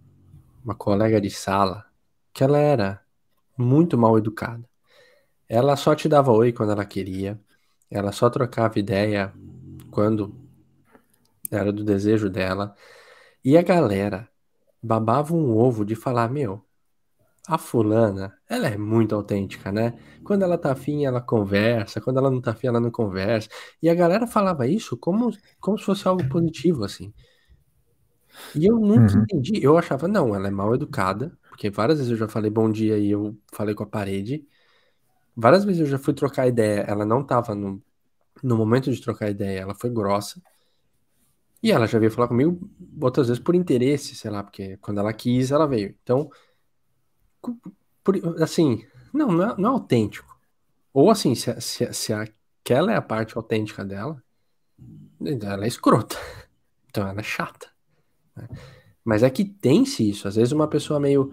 [0.65, 1.85] uma colega de sala
[2.33, 3.01] que ela era
[3.57, 4.65] muito mal educada.
[5.49, 7.39] Ela só te dava oi quando ela queria,
[7.91, 9.33] ela só trocava ideia
[9.91, 10.35] quando
[11.51, 12.75] era do desejo dela.
[13.49, 14.29] E a galera
[14.83, 16.63] babava um ovo de falar, meu,
[17.49, 19.99] a fulana, ela é muito autêntica, né?
[20.23, 23.49] Quando ela tá afim, ela conversa, quando ela não tá afim, ela não conversa.
[23.83, 27.11] E a galera falava isso como, como se fosse algo positivo, assim.
[28.55, 29.23] E eu nunca uhum.
[29.23, 29.65] entendi.
[29.65, 32.99] Eu achava, não, ela é mal educada, porque várias vezes eu já falei bom dia
[32.99, 34.47] e eu falei com a parede.
[35.35, 37.83] Várias vezes eu já fui trocar ideia, ela não tava no,
[38.43, 40.39] no momento de trocar ideia, ela foi grossa.
[41.63, 45.13] E ela já veio falar comigo outras vezes por interesse, sei lá, porque quando ela
[45.13, 45.95] quis, ela veio.
[46.03, 46.31] Então,
[48.05, 50.39] por, assim, não, não é, não é, autêntico.
[50.93, 52.13] Ou assim, se, se, se
[52.65, 54.23] que ela é a parte autêntica dela,
[55.21, 56.17] ela é escrota.
[56.91, 57.69] Então ela é chata.
[58.35, 58.49] Né?
[59.05, 60.27] Mas é que tem-se isso.
[60.27, 61.31] Às vezes uma pessoa meio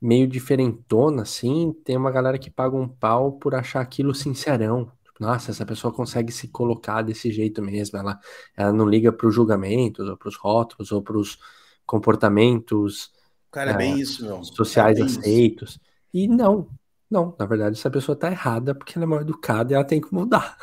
[0.00, 4.90] meio diferentona, assim, tem uma galera que paga um pau por achar aquilo sincerão.
[5.18, 7.98] Nossa, essa pessoa consegue se colocar desse jeito mesmo.
[7.98, 8.18] Ela,
[8.56, 11.38] ela não liga para os julgamentos, ou para os rótulos, ou para os
[11.84, 13.10] comportamentos
[13.50, 14.44] Cara, é, bem é, isso, meu.
[14.44, 15.70] sociais é aceitos.
[15.70, 15.80] Isso.
[16.12, 16.68] E não,
[17.10, 20.00] não, na verdade, essa pessoa tá errada porque ela é mal educada e ela tem
[20.00, 20.56] que mudar.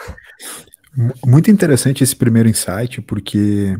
[1.26, 3.78] Muito interessante esse primeiro insight, porque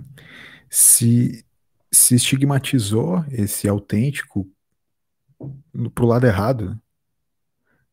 [0.70, 1.46] se,
[1.92, 4.48] se estigmatizou esse autêntico
[5.94, 6.80] pro lado errado.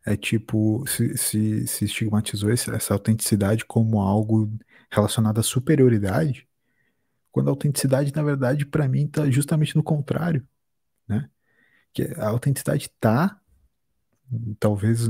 [0.04, 4.52] É tipo, se, se, se estigmatizou esse, essa autenticidade como algo
[4.90, 6.48] relacionado à superioridade,
[7.30, 10.46] quando a autenticidade, na verdade, para mim, tá justamente no contrário,
[11.06, 11.30] né?
[11.92, 13.40] Que a autenticidade tá,
[14.58, 15.08] talvez,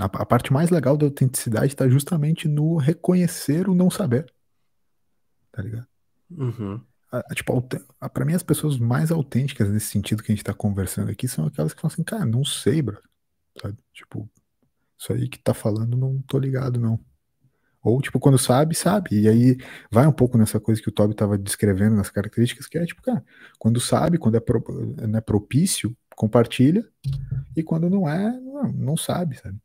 [0.00, 4.32] a, a parte mais legal da autenticidade está justamente no reconhecer o não saber,
[5.52, 5.86] tá ligado?
[6.30, 6.80] Uhum
[7.34, 7.62] tipo,
[8.12, 11.46] para mim as pessoas mais autênticas nesse sentido que a gente tá conversando aqui são
[11.46, 12.98] aquelas que falam assim, cara, não sei, bro.
[13.60, 13.78] Sabe?
[13.92, 14.28] Tipo,
[14.98, 16.98] isso aí que tá falando não tô ligado, não.
[17.82, 19.22] Ou, tipo, quando sabe, sabe.
[19.22, 19.56] E aí
[19.90, 23.02] vai um pouco nessa coisa que o Toby tava descrevendo nas características, que é tipo,
[23.02, 23.24] cara,
[23.58, 24.62] quando sabe, quando é, pro,
[24.98, 26.86] é propício, compartilha.
[27.56, 29.58] E quando não é, não, não sabe, sabe?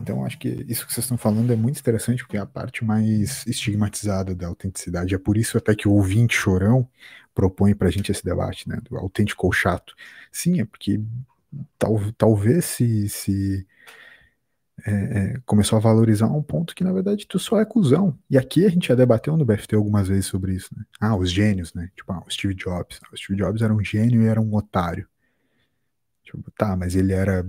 [0.00, 2.84] Então, acho que isso que vocês estão falando é muito interessante, porque é a parte
[2.84, 5.14] mais estigmatizada da autenticidade.
[5.14, 6.86] É por isso até que o ouvinte chorão
[7.34, 9.94] propõe para a gente esse debate, né, do autêntico ou chato.
[10.30, 11.00] Sim, é porque
[11.78, 13.66] tal, talvez se, se
[14.86, 18.18] é, é, começou a valorizar um ponto que, na verdade, tu só é cuzão.
[18.28, 20.84] E aqui a gente já debateu no BFT algumas vezes sobre isso, né?
[21.00, 21.90] Ah, os gênios, né?
[21.96, 23.00] Tipo, ah, o Steve Jobs.
[23.12, 25.08] O Steve Jobs era um gênio e era um otário.
[26.22, 27.46] Tipo, tá, mas ele era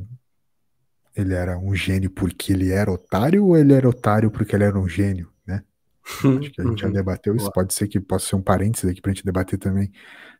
[1.16, 4.78] ele era um gênio porque ele era otário ou ele era otário porque ele era
[4.78, 5.64] um gênio, né?
[6.40, 6.94] Acho que a gente já uhum.
[6.94, 7.52] debateu isso.
[7.52, 9.92] Pode ser que possa ser um parênteses aqui pra gente debater também.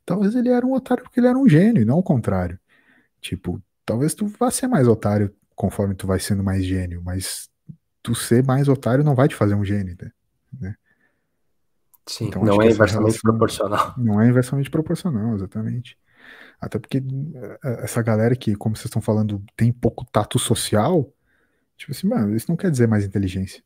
[0.06, 2.60] Talvez ele era um otário porque ele era um gênio, e não o contrário.
[3.26, 7.50] Tipo, talvez tu vá ser mais otário conforme tu vai sendo mais gênio, mas
[8.04, 9.98] tu ser mais otário não vai te fazer um gênio,
[10.54, 10.76] né?
[12.06, 13.94] Sim, então, não é inversamente relação, proporcional.
[13.98, 15.98] Não é inversamente proporcional, exatamente.
[16.62, 21.12] Até porque eh, eh, essa galera que, como vocês estão falando, tem pouco tato social,
[21.76, 23.64] tipo assim, mano, isso não quer dizer mais inteligência.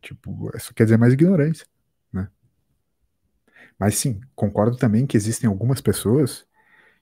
[0.00, 1.66] Tipo, isso quer dizer mais ignorância,
[2.10, 2.28] né?
[3.78, 6.47] Mas sim, concordo também que existem algumas pessoas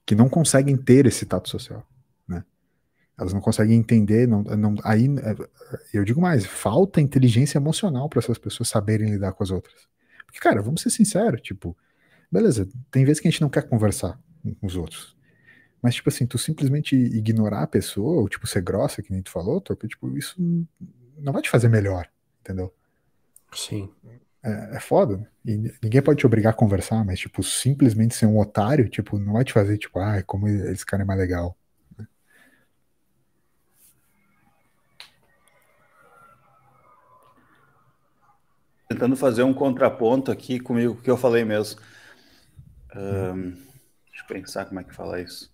[0.07, 1.85] que não conseguem ter esse tato social,
[2.25, 2.41] né?
[3.19, 5.49] Elas não conseguem entender, não, não, aí eh,
[5.93, 9.85] eu digo mais, falta inteligência emocional para essas pessoas saberem lidar com as outras.
[10.25, 11.75] Porque, cara, vamos ser sinceros, tipo,
[12.31, 14.17] beleza, tem vezes que a gente não quer conversar,
[14.61, 15.17] com os outros.
[15.81, 19.29] Mas, tipo assim, tu simplesmente ignorar a pessoa, ou, tipo, ser grossa, que nem tu
[19.29, 20.41] falou, Torpe, tipo, isso
[21.17, 22.73] não vai te fazer melhor, entendeu?
[23.51, 23.91] Sim.
[24.47, 25.17] É, é foda.
[25.17, 25.27] Né?
[25.45, 29.33] E ninguém pode te obrigar a conversar, mas, tipo, simplesmente ser um otário, tipo, não
[29.33, 31.57] vai te fazer, tipo, ah, como esse cara é mais legal.
[38.87, 41.81] Tentando fazer um contraponto aqui comigo, que eu falei mesmo.
[42.95, 43.67] Um
[44.27, 45.51] pensar como é que fala isso.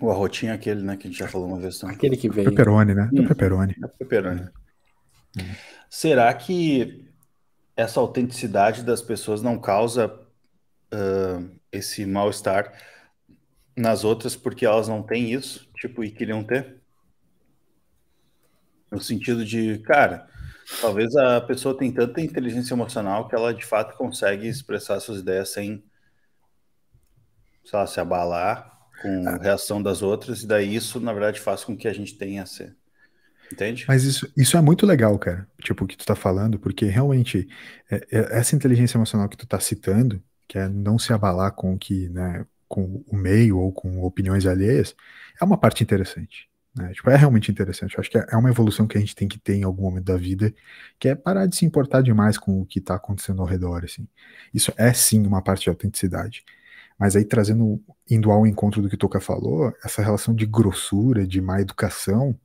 [0.00, 1.96] O arrotinho é aquele, né, que a gente já falou uma vez também.
[1.96, 2.48] Aquele que veio.
[2.48, 3.10] Pepperoni, né?
[3.12, 3.76] Hum, pepperoni.
[3.82, 4.48] É pepperoni.
[5.88, 7.08] Será que
[7.76, 10.08] essa autenticidade das pessoas não causa
[10.92, 12.72] uh, esse mal-estar
[13.76, 16.80] nas outras porque elas não têm isso, tipo, e queriam ter?
[18.90, 20.28] No sentido de, cara,
[20.78, 25.48] Talvez a pessoa tenha tanta inteligência emocional que ela de fato consegue expressar suas ideias
[25.48, 25.82] sem
[27.64, 31.64] sei lá, se abalar com a reação das outras, e daí isso, na verdade, faz
[31.64, 32.76] com que a gente tenha ser.
[33.52, 33.84] Entende?
[33.88, 35.46] Mas isso, isso é muito legal, cara.
[35.60, 37.48] Tipo, o que tu tá falando, porque realmente
[37.90, 41.74] é, é, essa inteligência emocional que tu tá citando, que é não se abalar com
[41.74, 44.94] o que, né, com o meio ou com opiniões alheias,
[45.40, 46.48] é uma parte interessante.
[46.76, 46.92] Né?
[46.92, 47.94] Tipo, é realmente interessante.
[47.96, 49.82] Eu acho que é, é uma evolução que a gente tem que ter em algum
[49.82, 50.54] momento da vida,
[50.98, 53.84] que é parar de se importar demais com o que está acontecendo ao redor.
[53.84, 54.06] Assim.
[54.54, 56.44] Isso é sim uma parte de autenticidade.
[56.98, 61.26] Mas aí trazendo, indo ao encontro do que o Toca falou, essa relação de grossura,
[61.26, 62.38] de má educação,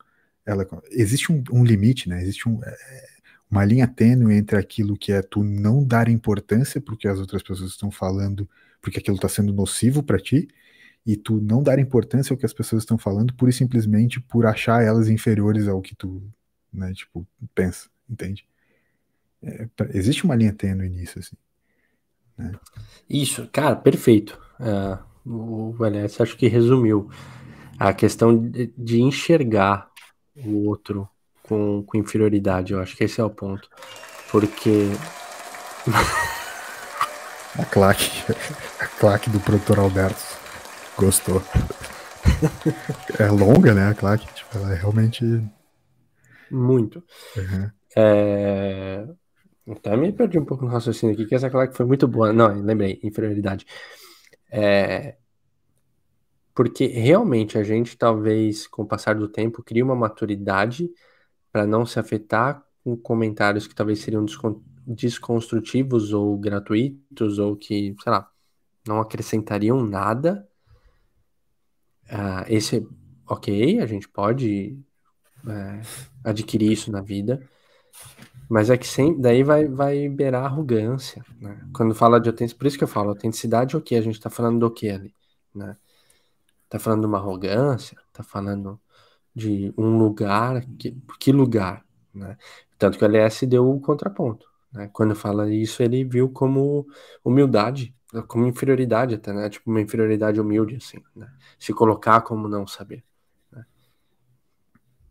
[0.45, 2.21] ela, existe um, um limite, né?
[2.21, 2.77] Existe um, é,
[3.49, 7.19] uma linha tênue entre aquilo que é tu não dar importância para o que as
[7.19, 8.47] outras pessoas estão falando,
[8.81, 10.47] porque aquilo está sendo nocivo para ti,
[11.05, 14.45] e tu não dar importância ao que as pessoas estão falando pura e simplesmente por
[14.45, 16.21] achar elas inferiores ao que tu,
[16.73, 18.45] né, tipo, pensa, entende?
[19.43, 21.36] É, existe uma linha tênue nisso, assim.
[22.38, 22.51] Né?
[23.08, 24.39] Isso, cara, perfeito.
[24.60, 27.10] Uh, o Vanessa acho que resumiu
[27.77, 29.91] a questão de, de enxergar
[30.36, 31.08] o outro
[31.43, 33.69] com, com inferioridade, eu acho que esse é o ponto.
[34.32, 34.89] Porque.
[37.58, 38.10] a claque,
[38.80, 40.21] a claque do produtor Alberto
[40.98, 41.41] gostou.
[43.19, 43.89] é longa, né?
[43.89, 45.24] A claque, tipo, ela é realmente.
[46.52, 47.04] Muito.
[47.36, 47.71] Uhum.
[47.95, 49.08] É...
[49.67, 52.32] Até me perdi um pouco no raciocínio aqui, que essa claque foi muito boa.
[52.32, 53.65] Não, lembrei, inferioridade.
[54.52, 55.15] É...
[56.56, 60.89] Porque realmente a gente, talvez, com o passar do tempo, cria uma maturidade
[61.52, 64.26] para não se afetar com comentários que talvez seriam
[64.88, 68.32] desconstrutivos ou gratuitos ou que, sei lá,
[68.88, 70.48] não acrescentariam nada.
[72.06, 72.88] Uh, esse,
[73.28, 74.80] ok, a gente pode
[75.48, 75.82] é,
[76.24, 77.41] adquirir isso na vida,
[78.50, 81.68] mas é que sem, daí vai, vai beirar arrogância, né?
[81.74, 84.60] Quando fala de autenticidade, por isso que eu falo, autenticidade, ok, a gente tá falando
[84.60, 85.13] do que ali,
[85.54, 85.76] né?
[86.75, 88.77] Tá falando de uma arrogância, tá falando
[89.33, 92.38] de um lugar, que, que lugar, né?
[92.77, 94.89] Tanto que o LS deu o contraponto, né?
[94.91, 96.85] Quando fala isso, ele viu como
[97.23, 97.95] humildade,
[98.27, 99.49] como inferioridade até, né?
[99.49, 101.31] Tipo uma inferioridade humilde, assim, né?
[101.57, 103.05] Se colocar como não saber,
[103.49, 103.65] né?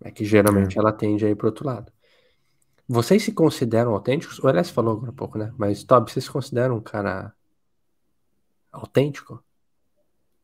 [0.03, 0.81] É que geralmente é.
[0.81, 1.91] ela tende a ir pro outro lado.
[2.87, 4.39] Vocês se consideram autênticos?
[4.39, 5.51] O LS falou agora há pouco, né?
[5.57, 7.33] Mas, Tob, vocês se consideram um cara
[8.71, 9.43] autêntico?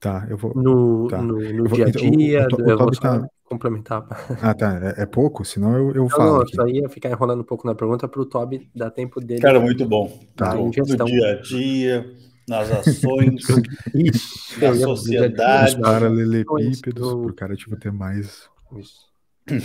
[0.00, 0.54] Tá, eu vou.
[0.54, 1.20] No, tá.
[1.20, 3.28] no, no dia a então, dia, o, o, o, eu vou tá...
[3.44, 4.06] complementar.
[4.40, 4.94] Ah, tá.
[4.96, 5.44] É, é, pouco?
[5.44, 6.38] Senão eu, eu não, falo.
[6.38, 9.42] Não, só ia ficar enrolando um pouco na pergunta para o Toby dar tempo dele.
[9.42, 10.10] Cara, muito bom.
[10.34, 10.54] Tá.
[10.54, 12.10] No dia a dia,
[12.48, 13.44] nas ações,
[13.94, 15.74] Isso, na sociedade.
[15.74, 18.48] Os paralelepípedos, para o cara tipo, ter mais.
[18.76, 19.10] Isso.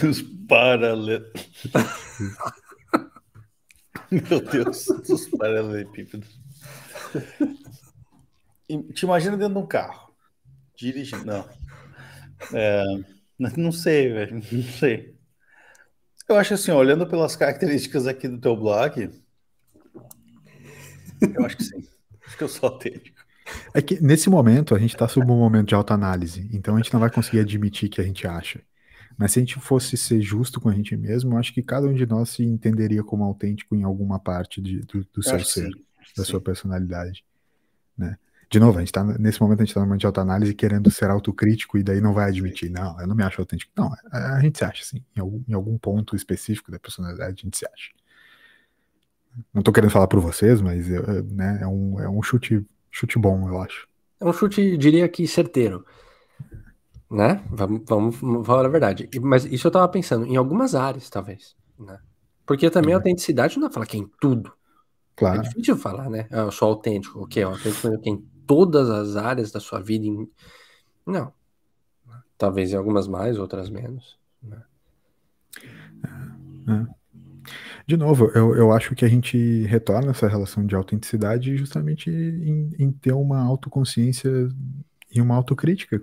[0.04, 1.46] Nos paralelepípedos.
[4.12, 6.40] Meu Deus, os paralelepípedos.
[8.94, 10.06] Te imagina dentro de um carro,
[10.78, 11.26] dirigindo.
[11.26, 11.48] Não.
[12.54, 12.84] É,
[13.38, 14.36] não sei, velho.
[14.52, 15.16] Não sei.
[16.28, 19.12] Eu acho assim, olhando pelas características aqui do teu blog,
[21.22, 21.88] eu acho que sim.
[22.26, 23.24] Acho que eu sou autêntico.
[23.74, 26.92] É que nesse momento a gente está sob um momento de autoanálise, então a gente
[26.92, 28.60] não vai conseguir admitir que a gente acha.
[29.16, 31.88] Mas se a gente fosse ser justo com a gente mesmo, eu acho que cada
[31.88, 35.68] um de nós se entenderia como autêntico em alguma parte de, do, do seu ser,
[35.68, 35.72] sim,
[36.18, 36.32] da sim.
[36.32, 37.24] sua personalidade.
[37.98, 38.18] Né?
[38.50, 41.10] De novo, a gente tá, nesse momento a gente está numa de autoanálise querendo ser
[41.10, 43.72] autocrítico e daí não vai admitir, não, eu não me acho autêntico.
[43.76, 47.42] Não, a, a gente se acha, assim, em algum, em algum ponto específico da personalidade
[47.42, 47.92] a gente se acha.
[49.54, 53.50] Não estou querendo falar por vocês, mas né, é, um, é um chute, chute bom,
[53.50, 53.88] eu acho.
[54.20, 55.86] É um chute, diria que certeiro
[57.10, 57.44] né?
[57.50, 59.10] Vamos, vamos, falar a verdade.
[59.22, 62.00] Mas isso eu tava pensando, em algumas áreas, talvez, né?
[62.46, 63.02] Porque também a uhum.
[63.02, 64.52] autenticidade não é falar que é em tudo.
[65.16, 65.40] Claro.
[65.40, 66.28] É difícil falar, né?
[66.32, 70.06] Ah, eu sou autêntico, ok, autêntico é em todas as áreas da sua vida.
[70.06, 70.30] Em...
[71.06, 71.34] Não.
[72.38, 74.18] Talvez em algumas mais, outras menos.
[74.42, 74.62] Né?
[76.68, 76.86] É, é.
[77.88, 82.72] De novo, eu, eu acho que a gente retorna essa relação de autenticidade justamente em,
[82.80, 84.50] em ter uma autoconsciência
[85.12, 86.02] e uma autocrítica.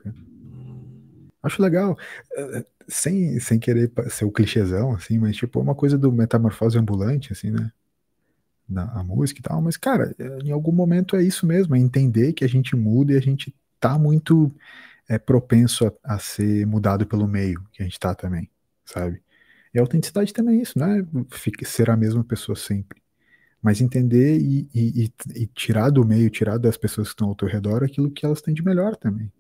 [1.43, 1.99] Acho legal.
[2.37, 7.33] Eh, sem, sem querer ser o clichêzão, assim, mas tipo, uma coisa do metamorfose ambulante,
[7.33, 7.73] assim, né?
[8.81, 12.33] A música e tal, mas, cara, eh, em algum momento é isso mesmo, é entender
[12.33, 14.53] que a gente muda e a gente tá muito
[15.09, 18.49] é, propenso a, a ser mudado pelo meio que a gente tá também,
[18.85, 19.23] sabe?
[19.75, 21.05] E a autenticidade também é isso, não é
[21.65, 23.01] ser a mesma pessoa sempre.
[23.61, 27.47] Mas entender e, e, e, tirar do meio, tirar das pessoas que estão ao teu
[27.47, 29.33] redor aquilo que elas têm de melhor também.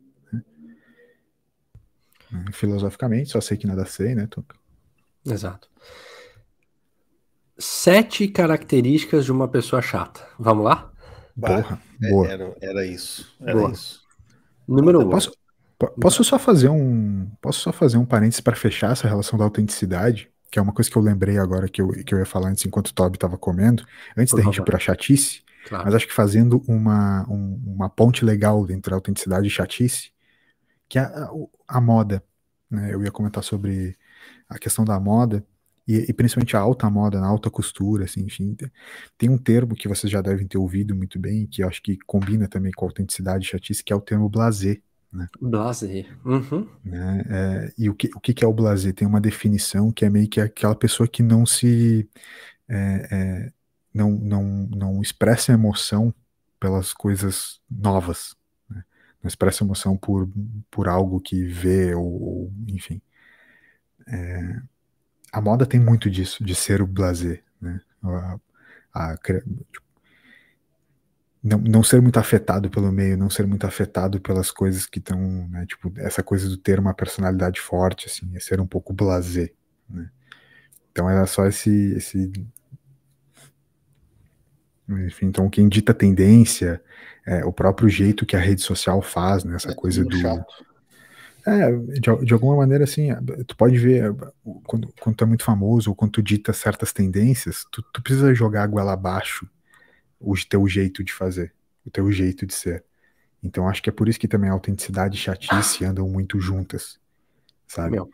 [2.30, 2.44] Né?
[2.52, 4.56] Filosoficamente, só sei que nada sei, né, Tuca?
[5.26, 5.68] Exato.
[7.58, 10.26] Sete características de uma pessoa chata.
[10.38, 10.90] Vamos lá?
[11.38, 12.28] Porra, é, boa.
[12.28, 13.34] Era, era isso.
[13.40, 13.72] Era boa.
[13.72, 14.02] isso.
[14.66, 15.10] Número um.
[15.10, 15.32] Posso,
[16.00, 17.30] posso só fazer um.
[17.40, 20.30] Posso só fazer um parênteses para fechar essa relação da autenticidade?
[20.50, 22.64] Que é uma coisa que eu lembrei agora que eu, que eu ia falar antes
[22.66, 23.84] enquanto o Toby estava comendo,
[24.16, 24.52] antes Por da favor.
[24.52, 25.84] gente ir para chatice, claro.
[25.84, 30.12] mas acho que fazendo uma, um, uma ponte legal entre a autenticidade e chatice,
[30.88, 31.30] que é a,
[31.68, 32.22] a moda.
[32.70, 32.92] Né?
[32.92, 33.96] Eu ia comentar sobre
[34.46, 35.42] a questão da moda,
[35.86, 38.56] e, e, principalmente a alta moda, na alta costura, assim, enfim.
[39.18, 41.98] Tem um termo que vocês já devem ter ouvido muito bem, que eu acho que
[42.06, 44.80] combina também com a autenticidade e chatice, que é o termo blazer.
[45.12, 45.28] Né?
[45.40, 46.16] Blazer.
[46.24, 46.68] Uhum.
[46.84, 47.24] Né?
[47.28, 48.94] É, e o que, o que é o blazer?
[48.94, 52.08] Tem uma definição que é meio que aquela pessoa que não se.
[52.68, 53.52] É, é,
[53.92, 56.14] não, não, não expressa emoção
[56.58, 58.34] pelas coisas novas,
[58.70, 60.28] não expressa emoção por,
[60.70, 63.02] por algo que vê, ou, ou enfim.
[64.06, 64.62] É,
[65.32, 67.80] a moda tem muito disso, de ser o blazer, né?
[68.02, 68.38] A,
[68.92, 69.82] a, tipo,
[71.42, 75.48] não, não ser muito afetado pelo meio, não ser muito afetado pelas coisas que estão,
[75.48, 79.52] né, tipo, essa coisa do ter uma personalidade forte, assim, é ser um pouco blazer,
[79.88, 80.08] né?
[80.92, 82.30] Então era só esse, esse.
[84.88, 86.82] Enfim, então quem dita tendência,
[87.26, 89.56] é, o próprio jeito que a rede social faz, né?
[89.56, 90.16] Essa é coisa do.
[90.18, 90.71] Chato.
[91.46, 93.08] É, de, de, alguma maneira, assim,
[93.46, 94.14] tu pode ver
[94.64, 98.34] quando, quando tu é muito famoso ou quando tu dita certas tendências, tu, tu precisa
[98.34, 99.48] jogar a goela abaixo
[100.20, 101.52] o teu jeito de fazer,
[101.84, 102.84] o teu jeito de ser.
[103.42, 107.00] Então acho que é por isso que também a autenticidade e chatice andam muito juntas,
[107.66, 107.96] sabe?
[107.96, 108.08] Meu,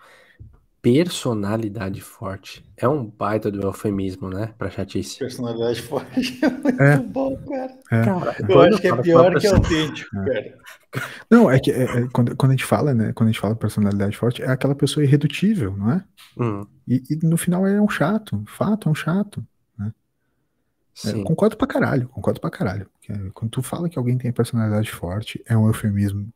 [0.92, 5.18] personalidade forte é um baita do eufemismo, né, pra chatice.
[5.18, 6.98] Personalidade forte é muito é.
[6.98, 7.79] bom, cara.
[7.90, 8.05] É.
[8.05, 10.24] cara eu acho que é pior que autêntico, é.
[10.24, 10.59] cara.
[11.31, 13.55] Não, é que é, é, quando, quando a gente fala, né, quando a gente fala
[13.55, 16.05] personalidade forte, é aquela pessoa irredutível, não é?
[16.38, 16.66] Hum.
[16.87, 19.44] E, e, no final é um chato, fato, é um chato.
[21.07, 22.88] É, concordo pra caralho, concordo pra caralho.
[23.33, 26.29] Quando tu fala que alguém tem personalidade forte, é um eufemismo,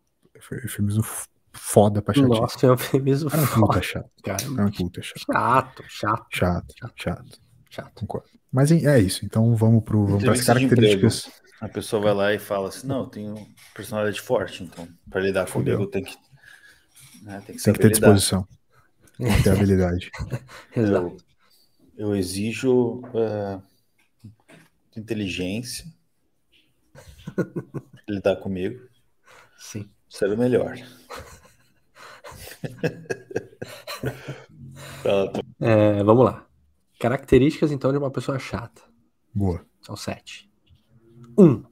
[0.63, 1.03] eufemismo
[1.53, 2.41] foda pra chatice.
[2.41, 4.11] Nossa, é um eufemismo é um puta chato.
[4.23, 5.19] Cara, é um puta chato.
[5.25, 6.27] Chato, chato.
[6.31, 6.93] Chato, chato.
[6.97, 7.41] chato.
[7.71, 7.93] chato.
[7.95, 8.29] Concordo.
[8.51, 11.31] Mas é isso, então vamos pro vamos para as características.
[11.61, 15.51] A pessoa vai lá e fala assim: não, eu tenho personalidade forte, então para lidar
[15.51, 16.17] comigo tem que,
[17.23, 18.13] né, tem que, tem que ter lidar.
[18.13, 18.47] disposição,
[19.17, 20.11] tem que ter habilidade.
[20.77, 21.17] Exato.
[21.97, 23.63] Eu, eu exijo uh,
[24.97, 25.87] inteligência
[28.09, 28.87] lidar comigo.
[29.59, 29.89] Sim.
[30.09, 30.77] Ser o melhor.
[35.61, 36.47] É, vamos lá.
[36.99, 38.83] Características, então, de uma pessoa chata.
[39.35, 39.65] Boa.
[39.81, 40.51] São sete.
[41.39, 41.63] Um.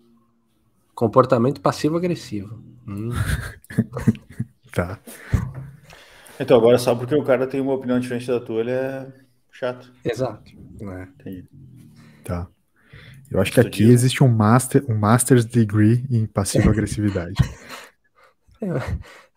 [0.95, 2.63] Comportamento passivo-agressivo.
[2.87, 3.11] Hum.
[4.73, 4.99] tá.
[6.39, 9.07] Então, agora só porque o cara tem uma opinião diferente da tua, ele é
[9.53, 9.93] chato.
[10.05, 10.51] Exato.
[10.81, 11.03] É.
[11.03, 11.49] Entendi.
[12.25, 12.49] Tá.
[13.31, 17.35] Eu acho que aqui existe um, master, um master's degree em passivo-agressividade.
[18.63, 18.67] É,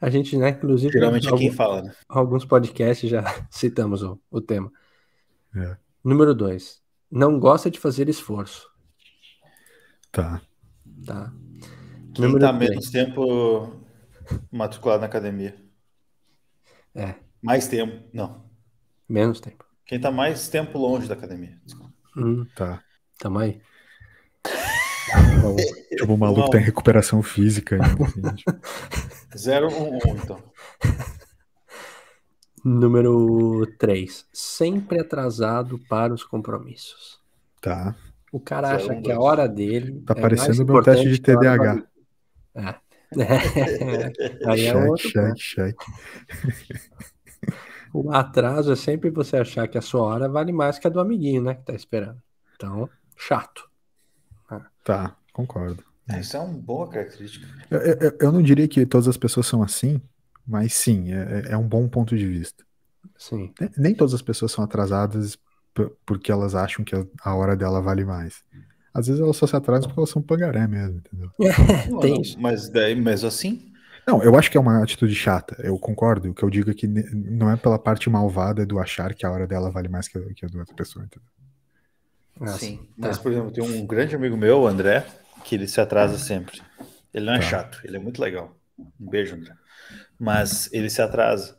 [0.01, 0.91] a gente, né, inclusive.
[0.91, 1.95] Geralmente algum, é quem fala, né?
[2.09, 4.71] Alguns podcasts já citamos o, o tema.
[5.55, 5.77] É.
[6.03, 6.81] Número dois.
[7.09, 8.67] Não gosta de fazer esforço.
[10.12, 10.41] Tá.
[11.05, 11.31] Tá.
[12.13, 12.69] Quem Número tá três.
[12.69, 13.71] menos tempo
[14.51, 15.55] matriculado na academia.
[16.93, 17.15] É.
[17.41, 18.03] Mais tempo.
[18.13, 18.43] Não.
[19.07, 19.65] Menos tempo.
[19.86, 21.59] Quem tá mais tempo longe da academia.
[22.17, 22.45] Hum.
[22.55, 22.83] Tá.
[23.19, 23.62] Tamo aí.
[25.89, 26.49] Tipo, o maluco Não.
[26.49, 27.77] tá em recuperação física.
[29.35, 30.43] 0 1 1, então.
[32.63, 34.25] Número 3.
[34.31, 37.19] Sempre atrasado para os compromissos.
[37.61, 37.95] Tá.
[38.31, 40.01] O cara Zero, acha um, que a hora dele.
[40.05, 41.83] Tá é parecendo o meu teste de TDAH.
[42.55, 42.75] É.
[44.47, 45.09] Aí é cheque, outro.
[45.09, 45.85] Cheque, cheque.
[47.93, 50.99] O atraso é sempre você achar que a sua hora vale mais que a do
[50.99, 51.53] amiguinho, né?
[51.53, 52.19] Que tá esperando.
[52.55, 53.69] Então, chato.
[54.84, 55.84] Tá, concordo.
[56.10, 57.47] É, isso é uma boa característica.
[57.71, 60.01] Eu, eu, eu, não diria que todas as pessoas são assim,
[60.45, 62.63] mas sim, é, é um bom ponto de vista.
[63.17, 63.53] Sim.
[63.77, 65.38] Nem todas as pessoas são atrasadas
[66.06, 68.43] porque elas acham que a hora dela vale mais.
[68.93, 71.32] Às vezes elas só se atrasam porque elas são pangaré mesmo, entendeu?
[71.41, 72.39] É, tem isso.
[72.39, 73.71] Mas daí, mesmo assim.
[74.06, 76.29] Não, eu acho que é uma atitude chata, eu concordo.
[76.29, 79.32] O que eu digo é que não é pela parte malvada do achar que a
[79.32, 81.27] hora dela vale mais que a, que a da outra pessoa, entendeu?
[82.43, 82.77] Ah, sim.
[82.77, 83.08] Tá.
[83.08, 85.06] Mas, por exemplo, tem um grande amigo meu, o André,
[85.43, 86.62] que ele se atrasa sempre.
[87.13, 87.45] Ele não é tá.
[87.45, 88.56] chato, ele é muito legal.
[88.77, 89.53] Um beijo, André.
[90.19, 91.58] Mas ele se atrasa.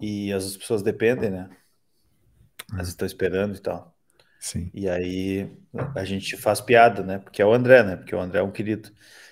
[0.00, 1.50] E as pessoas dependem, né?
[2.72, 3.94] Elas estão esperando e tal.
[4.40, 4.70] Sim.
[4.74, 5.48] E aí
[5.94, 7.18] a gente faz piada, né?
[7.18, 7.96] Porque é o André, né?
[7.96, 8.88] Porque o André é um querido.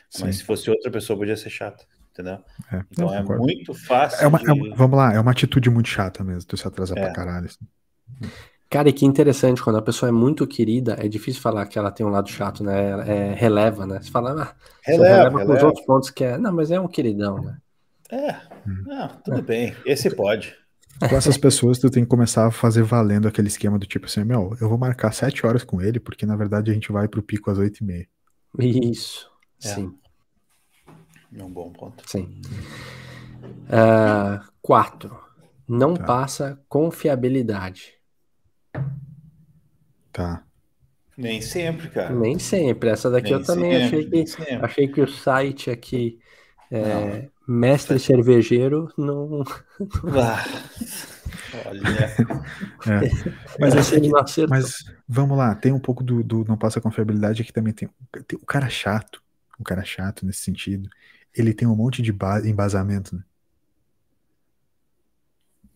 [0.09, 0.25] Sim.
[0.25, 2.39] Mas se fosse outra pessoa, podia ser chato, entendeu?
[2.73, 4.23] É, então é muito fácil.
[4.23, 4.49] É uma, de...
[4.49, 7.03] é uma, vamos lá, é uma atitude muito chata mesmo, tu se atrasar é.
[7.03, 7.47] pra caralho.
[7.47, 8.31] Assim.
[8.71, 11.91] Cara, e que interessante, quando a pessoa é muito querida, é difícil falar que ela
[11.91, 13.33] tem um lado chato, né?
[13.33, 14.01] É, releva, né?
[14.01, 16.39] Você fala, ah, releva, releva, releva com os outros pontos que é.
[16.39, 17.59] Não, mas é um queridão, né?
[18.13, 18.37] É,
[18.87, 19.43] não, tudo é.
[19.43, 19.77] bem.
[19.85, 20.57] Esse pode.
[21.01, 24.23] Com essas pessoas, tu tem que começar a fazer valendo aquele esquema do tipo assim,
[24.23, 27.23] meu, eu vou marcar sete horas com ele, porque na verdade a gente vai pro
[27.23, 28.09] pico às oito e meia.
[28.59, 29.29] Isso,
[29.65, 29.69] é.
[29.69, 29.93] sim.
[31.37, 32.09] É um bom ponto.
[32.09, 32.41] Sim.
[33.67, 35.19] Uh, quatro.
[35.67, 36.05] Não tá.
[36.05, 38.00] passa confiabilidade.
[40.13, 40.45] Tá.
[41.17, 42.15] Nem sempre, cara.
[42.15, 42.89] Nem sempre.
[42.89, 46.19] Essa daqui Nem eu também sempre, achei que achei que o site aqui
[46.71, 49.45] é, mestre cervejeiro não.
[51.53, 51.81] Ah, olha.
[52.87, 53.11] É.
[53.59, 54.11] Mas, assim,
[54.49, 57.89] mas vamos lá, tem um pouco do, do não passa confiabilidade aqui também tem,
[58.27, 59.23] tem o cara chato,
[59.59, 60.89] o cara chato nesse sentido.
[61.35, 62.13] Ele tem um monte de
[62.45, 63.23] embasamento, né?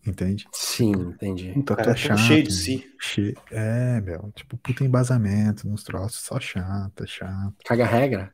[0.05, 0.47] Entende?
[0.51, 1.51] Sim, entendi.
[1.53, 2.93] Puta, cara, é chato, cheio de si.
[2.99, 3.33] Che...
[3.49, 4.31] É, meu.
[4.35, 7.55] Tipo, puta embasamento nos troços, só chato, é chato.
[7.65, 8.31] Caga regra?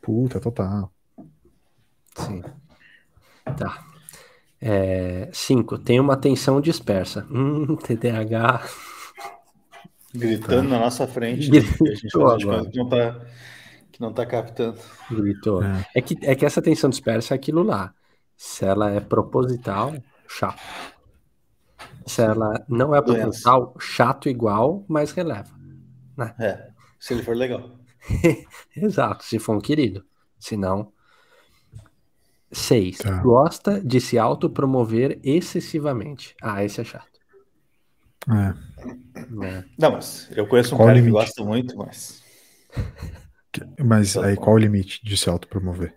[0.00, 0.92] Puta, total.
[2.16, 2.42] Sim.
[3.56, 3.84] Tá.
[4.60, 7.26] É, cinco, tem uma atenção dispersa.
[7.30, 8.64] Hum, TDAH.
[10.14, 11.50] Gritando na nossa frente.
[11.50, 11.58] Né?
[11.58, 13.20] a gente, que não tá,
[13.92, 14.78] que não tá captando.
[15.10, 15.62] Gritou.
[15.62, 15.86] É.
[15.94, 16.02] é.
[16.02, 17.94] que, é que essa atenção dispersa é aquilo lá.
[18.36, 19.94] Se ela é proposital,
[20.28, 20.60] chato.
[22.06, 25.50] Se ela não é proposital, chato igual, mas releva.
[26.16, 26.34] Né?
[26.38, 27.78] É, se ele for legal.
[28.76, 30.04] Exato, se for um querido.
[30.38, 30.92] Se não.
[32.50, 32.98] Seis.
[32.98, 33.22] Tá.
[33.22, 36.36] Gosta de se autopromover excessivamente.
[36.42, 37.20] Ah, esse é chato.
[38.28, 38.54] É.
[39.46, 39.64] é.
[39.78, 42.22] Não, mas eu conheço um qual cara que gosta muito, mas.
[43.78, 45.94] Mas aí qual o limite de se autopromover?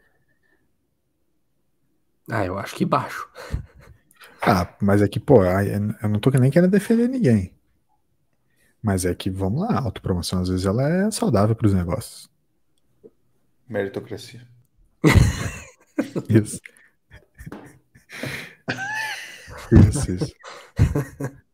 [2.29, 3.29] Ah, eu acho que baixo.
[4.47, 7.53] Ah, mas é que, pô, eu não tô nem querendo defender ninguém.
[8.81, 12.29] Mas é que, vamos lá, a autopromoção às vezes ela é saudável para os negócios.
[13.67, 14.41] Meritocracia.
[16.29, 16.59] isso.
[19.89, 20.33] isso, isso.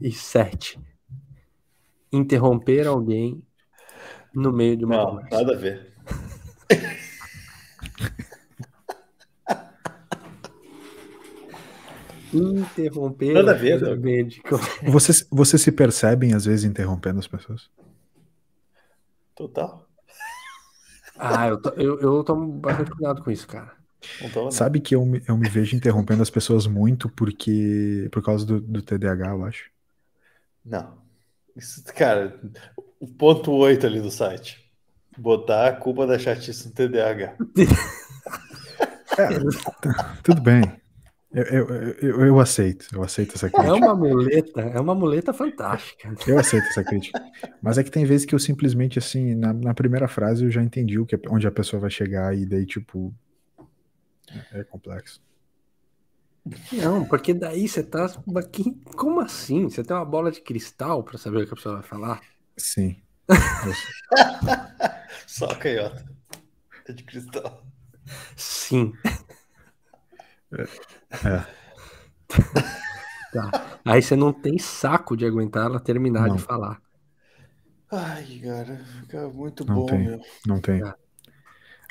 [0.00, 0.80] E sete.
[2.12, 3.42] Interromper alguém
[4.34, 5.36] no meio de uma Não, conversa.
[5.36, 5.89] nada a ver.
[12.32, 13.34] Interromper.
[13.34, 13.80] Nada a ver,
[14.84, 17.68] Vocês, vocês se percebem às vezes interrompendo as pessoas?
[19.34, 19.86] Total.
[21.18, 23.72] Ah, eu, tô, eu, eu tomo bastante cuidado com isso, cara.
[24.50, 28.60] Sabe que eu me, eu me vejo interrompendo as pessoas muito porque por causa do,
[28.60, 29.70] do TDAH, eu acho.
[30.64, 30.98] Não.
[31.54, 32.40] Isso, cara,
[32.98, 34.58] o ponto 8 ali do site.
[35.18, 37.36] Botar a culpa da chatice no TDAH.
[39.18, 39.26] É,
[40.22, 40.79] tudo bem.
[41.32, 43.70] Eu, eu, eu, eu, aceito, eu aceito essa crítica.
[43.70, 46.12] É uma muleta, é uma muleta fantástica.
[46.26, 47.22] Eu aceito essa crítica.
[47.62, 50.60] Mas é que tem vezes que eu simplesmente, assim, na, na primeira frase eu já
[50.60, 53.14] entendi o que, onde a pessoa vai chegar e daí, tipo,
[54.52, 55.22] é complexo.
[56.72, 58.08] Não, porque daí você tá.
[58.96, 59.68] Como assim?
[59.68, 62.20] Você tem uma bola de cristal para saber o que a pessoa vai falar?
[62.56, 63.00] Sim.
[65.26, 66.04] Só canhota.
[66.88, 67.64] É de cristal.
[68.34, 68.92] Sim.
[70.52, 71.60] É.
[73.32, 73.78] Tá.
[73.84, 76.36] Aí você não tem saco de aguentar ela terminar não.
[76.36, 76.80] de falar.
[77.90, 80.20] Ai, cara, fica muito não bom, tem, meu.
[80.46, 80.80] Não tem.
[80.80, 80.96] Tá.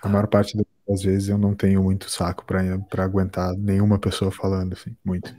[0.02, 0.58] A maior parte
[0.88, 5.34] das vezes eu não tenho muito saco para aguentar nenhuma pessoa falando, assim, muito.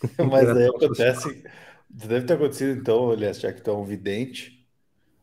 [0.30, 1.44] Mas aí acontece.
[1.88, 4.66] Deve ter acontecido, então, aliás, já que tu é um vidente,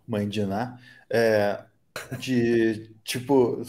[0.05, 0.77] mãe de Ná,
[1.09, 1.63] é,
[2.19, 3.61] de tipo,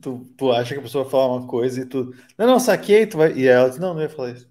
[0.00, 2.14] tu, tu acha que a pessoa vai falar uma coisa e tu.
[2.38, 3.32] Não, não, saquei, tu vai.
[3.32, 4.48] E ela diz, não, não ia falar isso.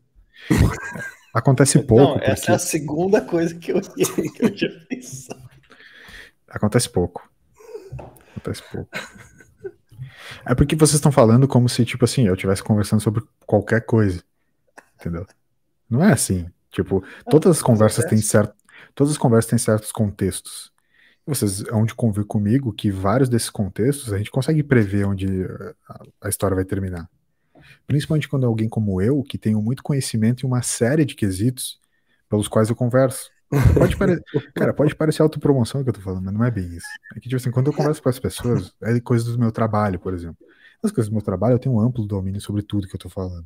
[1.34, 2.04] Acontece pouco.
[2.04, 2.52] Não, essa porque...
[2.52, 5.42] é a segunda coisa que eu, ia, que eu tinha pensado.
[6.48, 7.30] Acontece pouco.
[8.32, 8.90] Acontece pouco.
[10.46, 14.22] É porque vocês estão falando como se, tipo assim, eu estivesse conversando sobre qualquer coisa.
[15.00, 15.26] Entendeu?
[15.90, 16.50] Não é assim.
[16.70, 18.54] Tipo, todas as conversas têm certo.
[18.94, 20.71] Todas as conversas têm certos contextos
[21.34, 25.28] vocês hão de convir comigo que vários desses contextos a gente consegue prever onde
[26.22, 27.10] a, história vai terminar.
[27.88, 31.80] Principalmente quando é alguém como eu, que tenho muito conhecimento em uma série de quesitos
[32.30, 33.30] pelos quais eu converso.
[33.78, 34.22] Pode pare...
[34.56, 36.88] Cara, pode parecer autopromoção que eu tô falando, mas não é bem isso.
[37.16, 40.00] É que, tipo assim, quando eu converso com as pessoas, é coisas do meu trabalho,
[40.00, 40.38] por exemplo.
[40.84, 43.10] Nas coisas do meu trabalho, eu tenho um amplo domínio sobre tudo que eu tô
[43.10, 43.46] falando.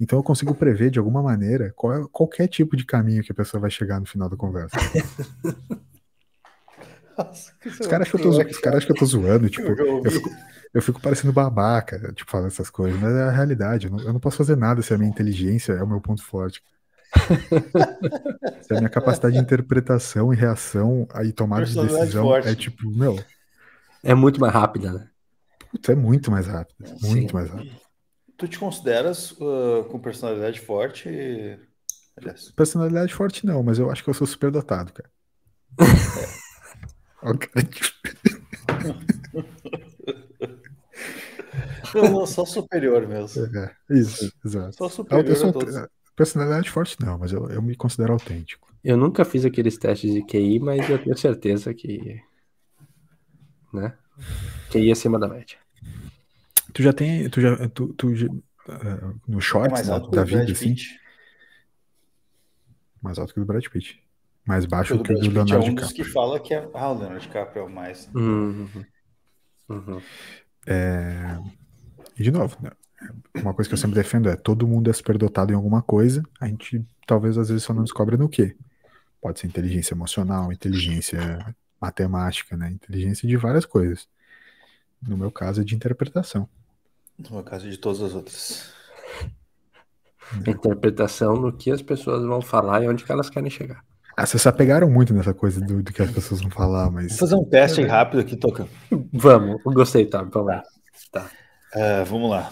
[0.00, 3.34] Então eu consigo prever de alguma maneira qual é, qualquer tipo de caminho que a
[3.34, 4.76] pessoa vai chegar no final da conversa.
[7.16, 10.30] Nossa, os caras acham, cara que eu tô zoando, tipo, eu fico,
[10.74, 13.86] eu fico, parecendo babaca, tipo, falando essas coisas, mas é a realidade.
[13.86, 16.22] Eu não, eu não, posso fazer nada se a minha inteligência é o meu ponto
[16.24, 16.62] forte.
[18.62, 22.48] se a minha capacidade de interpretação e reação e tomada de decisão forte.
[22.48, 23.22] é tipo, meu.
[24.02, 25.08] É muito mais rápida, né?
[25.70, 26.90] Puta, é muito mais rápida.
[27.02, 27.34] Muito Sim.
[27.34, 27.76] mais rápida.
[28.36, 31.08] Tu te consideras uh, com personalidade forte?
[32.16, 32.50] Aliás.
[32.50, 35.10] Personalidade forte não, mas eu acho que eu sou super dotado, cara.
[35.78, 36.41] É.
[41.94, 43.44] Não, não, só superior mesmo.
[43.56, 44.76] É, isso, exato.
[44.76, 45.26] Só superior.
[45.26, 45.52] Eu sou,
[46.16, 48.72] personalidade forte não, mas eu, eu me considero autêntico.
[48.82, 52.20] Eu nunca fiz aqueles testes de QI, mas eu tenho certeza que.
[53.72, 53.96] Né?
[54.70, 55.56] QI acima da média.
[56.72, 57.28] Tu já tem.
[57.28, 57.68] Tu já.
[57.68, 60.74] Tu, tu, uh, no shorts é da, vida, assim.
[63.00, 64.02] Mais alto que o do Brad Pitt.
[64.46, 65.68] Mais baixo que o do Leonardo DiCaprio.
[65.68, 66.68] É um dos que fala que é.
[66.74, 68.10] Ah, o Leonardo DiCaprio é o mais.
[68.14, 68.68] Uhum.
[69.68, 70.02] Uhum.
[70.66, 71.38] É...
[72.18, 72.70] E de novo, né?
[73.34, 76.46] uma coisa que eu sempre defendo é todo mundo é superdotado em alguma coisa, a
[76.46, 78.56] gente talvez às vezes só não descobre no que.
[79.20, 82.70] Pode ser inteligência emocional, inteligência matemática, né?
[82.70, 84.08] Inteligência de várias coisas.
[85.00, 86.48] No meu caso é de interpretação.
[87.16, 88.72] No meu caso é de todas as outras.
[90.46, 93.84] Interpretação no que as pessoas vão falar e onde que elas querem chegar.
[94.16, 97.08] Ah, vocês se apegaram muito nessa coisa do, do que as pessoas vão falar, mas.
[97.12, 98.66] Vou fazer um teste rápido aqui, Toca.
[99.12, 100.22] Vamos, gostei, tá?
[100.22, 100.62] Vamos lá.
[101.10, 101.30] Tá.
[101.74, 102.50] Uh, vamos lá.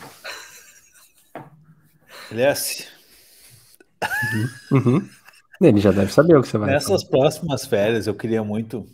[2.30, 2.88] LS.
[4.72, 4.78] Uhum.
[4.78, 5.08] uhum.
[5.60, 7.10] Ele já deve saber o que você vai Nessas falar.
[7.10, 8.86] próximas férias, eu queria muito.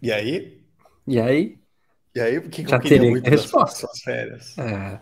[0.00, 0.62] E aí?
[1.06, 1.58] E aí?
[2.14, 3.88] E aí, o que, que eu queria teria muito resposta.
[4.04, 4.56] férias?
[4.56, 5.00] É.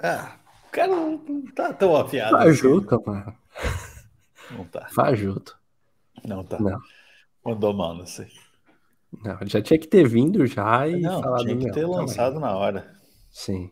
[0.00, 0.36] Ah,
[0.68, 1.18] o cara não
[1.54, 2.36] tá tão afiado.
[2.36, 3.04] Fajuto, assim.
[3.06, 3.36] mano.
[4.50, 4.88] Não tá.
[4.94, 5.58] Fajuto.
[6.24, 6.58] Não tá.
[6.58, 6.78] Não.
[7.44, 8.28] Mandou mal, não sei.
[9.24, 12.48] Não, já tinha que ter vindo já e não, falado tinha que ter lançado também.
[12.48, 12.94] na hora.
[13.30, 13.70] Sim.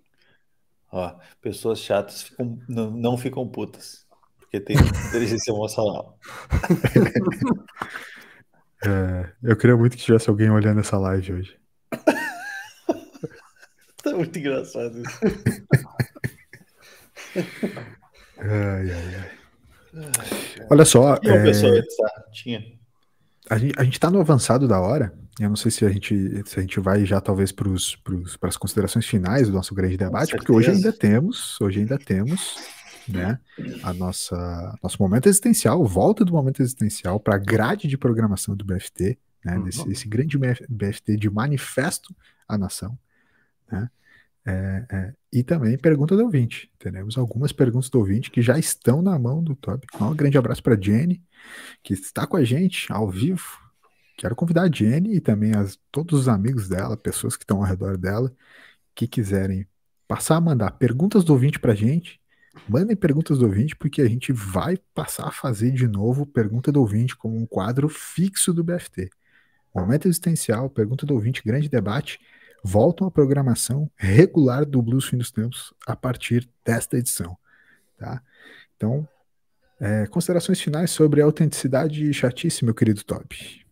[0.90, 4.06] Ó, pessoas chatas ficam, não, não ficam putas.
[4.38, 6.18] Porque tem inteligência emocional.
[8.84, 11.58] é, eu queria muito que tivesse alguém olhando essa live hoje.
[14.02, 15.20] tá muito engraçado isso.
[18.38, 19.36] ai, ai, ai.
[20.70, 21.16] Olha só.
[21.18, 21.82] Tinha é...
[22.32, 22.64] tinha.
[23.48, 25.12] A gente, a gente tá no avançado da hora.
[25.38, 27.68] Eu não sei se a gente, se a gente vai já talvez para
[28.48, 32.56] as considerações finais do nosso grande debate, porque hoje ainda temos, hoje ainda temos,
[33.06, 33.38] né,
[33.82, 38.64] a nossa nosso momento existencial, volta do momento existencial para a grade de programação do
[38.64, 39.64] BFT, né, uhum.
[39.64, 42.16] desse, esse grande BFT de manifesto
[42.48, 42.98] à nação,
[43.70, 43.90] né,
[44.46, 46.70] é, é, e também pergunta do ouvinte.
[46.78, 49.86] Teremos algumas perguntas do ouvinte que já estão na mão do Toby.
[50.00, 51.22] Um grande abraço para Jenny,
[51.82, 53.66] que está com a gente ao vivo
[54.16, 57.64] Quero convidar a Jenny e também as, todos os amigos dela, pessoas que estão ao
[57.64, 58.34] redor dela,
[58.94, 59.66] que quiserem
[60.08, 62.18] passar a mandar perguntas do ouvinte para a gente.
[62.66, 66.80] Mandem perguntas do ouvinte, porque a gente vai passar a fazer de novo pergunta do
[66.80, 69.10] ouvinte como um quadro fixo do BFT.
[69.74, 72.18] Momento existencial, pergunta do ouvinte, grande debate,
[72.66, 77.38] voltam à programação regular do Blues Fim dos Tempos a partir desta edição.
[77.96, 78.20] Tá?
[78.76, 79.08] Então,
[79.80, 83.64] é, considerações finais sobre autenticidade e chatice, meu querido Toby.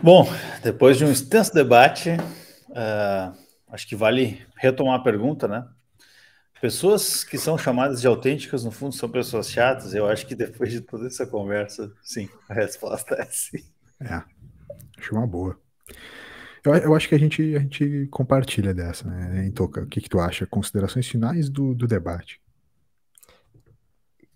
[0.00, 0.28] Bom,
[0.62, 3.36] depois de um extenso debate, uh,
[3.68, 5.66] acho que vale retomar a pergunta, né?
[6.60, 9.92] Pessoas que são chamadas de autênticas, no fundo, são pessoas chatas.
[9.92, 13.64] Eu acho que depois de toda essa conversa, sim, a resposta é sim.
[14.00, 14.22] É,
[14.96, 15.58] acho uma boa.
[16.64, 19.82] Eu, eu acho que a gente, a gente compartilha dessa, né, Toca?
[19.82, 20.46] O que, que tu acha?
[20.46, 22.40] Considerações finais do, do debate.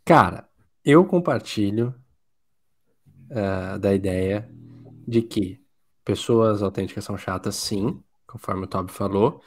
[0.05, 0.49] Cara,
[0.85, 1.95] eu compartilho
[3.31, 4.49] uh, da ideia
[5.07, 5.61] de que
[6.05, 9.41] pessoas autênticas são chatas, sim, conforme o Toby falou,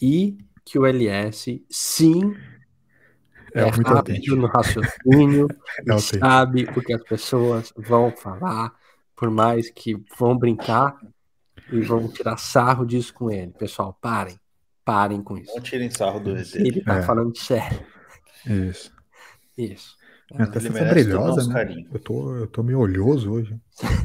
[0.00, 2.34] e que o LS, sim,
[3.54, 4.36] é, é rápido autêntico.
[4.36, 5.48] no raciocínio,
[5.88, 8.72] é sabe o que as pessoas vão falar,
[9.16, 10.98] por mais que vão brincar
[11.72, 13.52] e vão tirar sarro disso com ele.
[13.52, 14.38] Pessoal, parem,
[14.84, 15.54] parem com isso.
[15.54, 16.54] Não tirem sarro do ET.
[16.54, 17.02] Ele tá é.
[17.02, 17.84] falando sério.
[18.46, 18.92] Isso.
[19.56, 19.96] Isso.
[20.32, 21.54] Minha testa tá brilhosa, né?
[21.54, 21.88] Carinho.
[21.92, 23.60] Eu tô, eu tô meio olhoso hoje.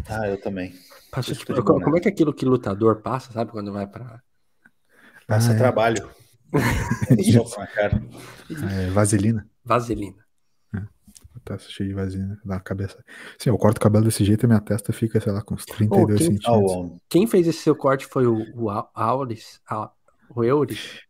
[0.09, 0.73] Ah, eu também.
[1.11, 3.51] Passa, tipo, como, como, é que aquilo que lutador passa, sabe?
[3.51, 4.19] Quando vai pra.
[5.27, 5.57] Passa ah, é.
[5.57, 6.09] trabalho.
[8.71, 9.47] é, vaselina.
[9.63, 10.24] Vaselina.
[11.35, 11.39] É.
[11.43, 13.03] Testa cheia de vaselina na cabeça.
[13.37, 15.65] Sim, eu corto o cabelo desse jeito e minha testa fica, sei lá, com uns
[15.65, 16.71] 32 oh, quem, centímetros.
[16.71, 19.61] Oh, quem fez esse seu corte foi o, o Auris?
[20.35, 21.01] O Euris?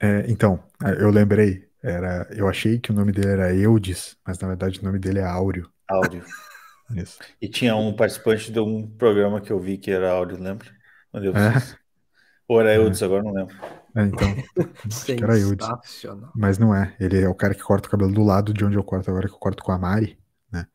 [0.00, 0.62] É, então,
[0.98, 1.66] eu lembrei.
[1.82, 5.20] Era, eu achei que o nome dele era Eudes, mas na verdade o nome dele
[5.20, 5.70] é Áureo.
[5.88, 6.24] Áureo.
[6.96, 7.18] Isso.
[7.40, 10.66] E tinha um participante de um programa que eu vi que era Áureo, lembra?
[11.12, 11.36] Meu Deus.
[11.36, 11.76] É.
[12.48, 13.04] Ou era Eudes, é.
[13.04, 13.56] agora não lembro.
[13.96, 14.28] É, então.
[15.22, 15.66] era Eudes.
[16.34, 16.94] Mas não é.
[17.00, 19.26] Ele é o cara que corta o cabelo do lado de onde eu corto agora,
[19.26, 20.18] que eu corto com a Mari,
[20.52, 20.66] né?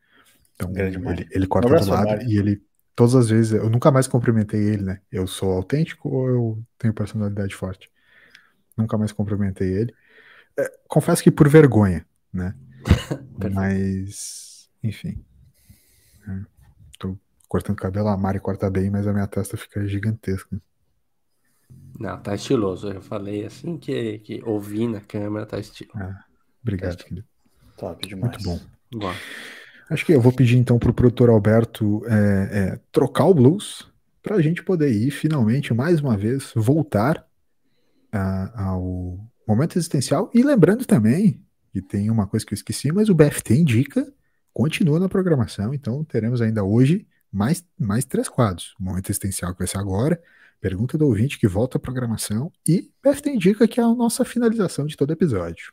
[0.56, 2.26] Então ele, ele, corta do lado Mari.
[2.26, 2.62] e ele.
[2.94, 5.00] Todas as vezes, eu nunca mais cumprimentei ele, né?
[5.10, 7.90] Eu sou autêntico ou eu tenho personalidade forte?
[8.76, 9.94] Nunca mais cumprimentei ele.
[10.58, 12.54] É, confesso que por vergonha, né?
[13.54, 15.24] mas, enfim.
[16.28, 16.40] É,
[16.98, 17.16] tô
[17.48, 20.60] cortando cabelo, a Mari corta bem, mas a minha testa fica gigantesca.
[21.98, 22.88] Não, tá estiloso.
[22.88, 25.98] Eu falei assim que, que ouvi na câmera, tá estiloso.
[25.98, 26.24] Ah,
[26.62, 27.26] obrigado, tá querido.
[27.76, 28.36] Top demais.
[28.36, 28.60] Muito bom.
[28.98, 29.14] bom.
[29.90, 32.12] Acho que eu vou pedir então pro produtor Alberto é,
[32.52, 33.90] é, trocar o blues
[34.22, 37.26] para a gente poder ir finalmente, mais uma vez, voltar
[38.10, 40.30] a, ao momento existencial.
[40.32, 44.06] E lembrando também que tem uma coisa que eu esqueci, mas o BFT indica,
[44.52, 48.74] continua na programação, então teremos ainda hoje mais, mais três quadros.
[48.78, 50.20] O momento existencial que vai ser agora,
[50.62, 54.86] pergunta do ouvinte que volta à programação e BFT indica que é a nossa finalização
[54.86, 55.72] de todo episódio.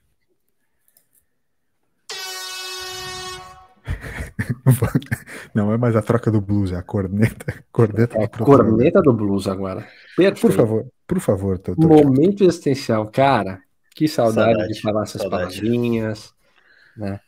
[5.54, 7.64] Não é mais a troca do blues, é a corneta.
[7.72, 9.88] corneta é a corneta do blues agora.
[10.18, 10.42] Perfeito.
[10.42, 11.88] Por favor, por favor, doutor.
[11.88, 13.62] Momento existencial, cara.
[13.94, 15.60] Que saudade, saudade de falar essas saudade.
[15.60, 16.34] palavrinhas,
[16.98, 17.20] né?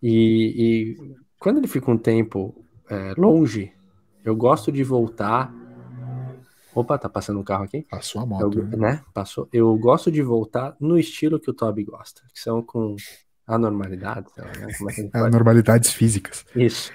[0.00, 0.96] E, e,
[1.40, 3.72] quando ele fica um tempo é, longe,
[4.24, 5.52] eu gosto de voltar.
[6.74, 7.82] Opa, tá passando um carro aqui?
[7.82, 8.58] Passou a moto.
[8.58, 8.76] Eu, né?
[8.76, 9.04] né?
[9.12, 9.48] Passou.
[9.52, 12.96] Eu gosto de voltar no estilo que o Toby gosta, que são com
[13.46, 14.32] anormalidades.
[14.36, 14.44] Né?
[14.78, 16.44] Como é que Anormalidades físicas.
[16.54, 16.92] Isso.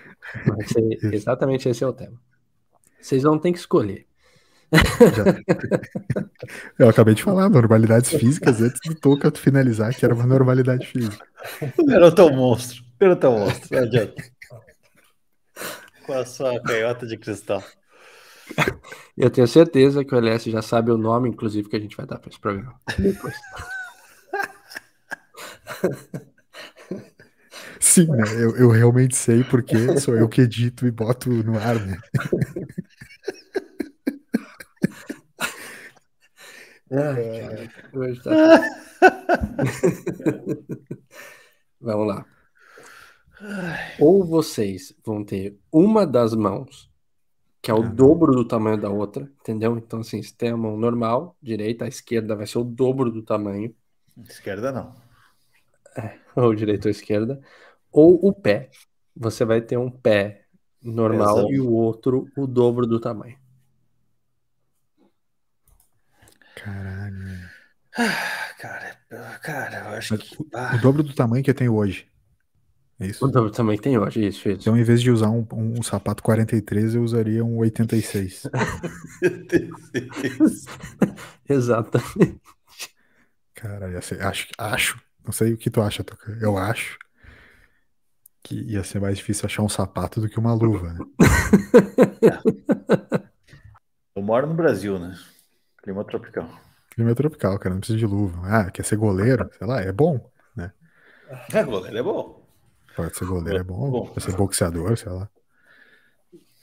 [0.68, 2.20] Ser, exatamente esse é o tema.
[3.00, 4.08] Vocês vão ter que escolher.
[6.80, 11.24] Eu acabei de falar, normalidades físicas antes do Toca finalizar, que era uma normalidade física.
[11.86, 12.84] Garoto é um monstro.
[13.00, 14.24] Garoto é um monstro, não adianta.
[16.06, 17.64] Com a sua canhota de cristal.
[19.18, 22.06] Eu tenho certeza que o LS já sabe o nome, inclusive, que a gente vai
[22.06, 22.80] dar para esse programa.
[22.98, 23.36] Depois.
[27.80, 28.24] Sim, né?
[28.36, 31.98] eu, eu realmente sei porque sou eu que edito e boto no ar, né?
[36.92, 37.70] Ai,
[38.24, 38.62] tá...
[41.82, 42.26] Vamos lá.
[44.00, 46.90] Ou vocês vão ter uma das mãos,
[47.66, 49.76] que é o dobro do tamanho da outra, entendeu?
[49.76, 53.24] Então, assim, se tem a mão normal, direita, a esquerda vai ser o dobro do
[53.24, 53.74] tamanho.
[54.30, 54.94] Esquerda não.
[55.98, 57.42] É, ou direita ou esquerda.
[57.92, 58.70] Ou o pé.
[59.16, 60.46] Você vai ter um pé
[60.80, 61.54] normal Exato.
[61.54, 63.36] e o outro o dobro do tamanho.
[66.54, 67.50] Caralho.
[67.98, 68.96] Ah, cara,
[69.42, 70.40] cara, eu acho que.
[70.40, 70.76] O, ah.
[70.76, 72.08] o, dobro do tamanho que eu tenho hoje.
[73.00, 73.30] É isso?
[73.30, 74.62] Que tem hoje, isso, isso.
[74.62, 78.48] Então, em vez de usar um, um, um sapato 43, eu usaria um 86.
[79.22, 80.66] 86.
[81.50, 82.40] Exatamente.
[83.54, 86.38] Cara, acho, acho, não sei o que tu acha, Toca.
[86.42, 86.98] Eu acho
[88.42, 91.00] que ia ser mais difícil achar um sapato do que uma luva, né?
[94.16, 95.18] Eu moro no Brasil, né?
[95.84, 96.48] Clima tropical.
[96.92, 98.40] Clima tropical, cara, não precisa de luva.
[98.46, 99.50] Ah, quer ser goleiro?
[99.58, 100.72] Sei lá, é bom, né?
[101.52, 102.45] É, goleiro é bom.
[102.96, 103.92] Pode ser goleiro, é bom.
[103.92, 104.06] bom.
[104.08, 105.30] Pode ser boxeador, sei lá.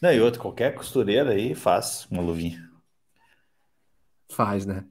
[0.01, 2.69] Não, e outro, qualquer costureira aí faz uma luvinha.
[4.31, 4.85] Faz, né?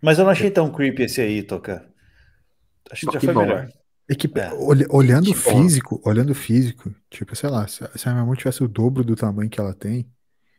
[0.00, 1.86] Mas eu não achei tão creepy esse aí, Toca.
[2.90, 3.68] Acho que já foi bom, melhor.
[4.08, 4.50] É que, é.
[4.90, 8.68] olhando o físico, olhando o físico, tipo, sei lá, se a minha mão tivesse o
[8.68, 10.06] dobro do tamanho que ela tem,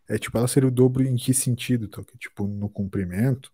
[0.08, 2.14] é tipo, ela seria o dobro em que sentido, Toca?
[2.18, 3.52] Tipo, no comprimento?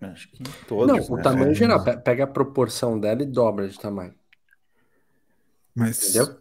[0.00, 0.86] Acho que em todos.
[0.86, 1.22] Não, o né?
[1.22, 1.84] tamanho é, geral.
[2.02, 4.14] Pega a proporção dela e dobra de tamanho.
[5.74, 6.14] Mas.
[6.14, 6.40] Entendeu?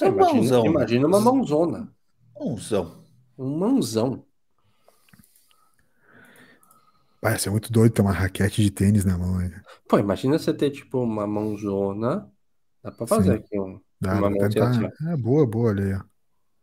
[0.00, 0.68] É imagina, mãozão, né?
[0.68, 1.94] imagina uma mãozona.
[2.38, 3.04] Mãozão.
[3.38, 4.26] Um mãozão.
[7.22, 9.38] Vai ser muito doido ter uma raquete de tênis na mão.
[9.38, 9.62] Né?
[9.88, 12.30] Pô, imagina você ter tipo uma mãozona.
[12.82, 13.38] Dá pra fazer Sim.
[13.38, 13.80] aqui um.
[14.00, 14.92] Dá, uma mão tentar...
[15.12, 16.04] É boa, boa, olha aí, ó.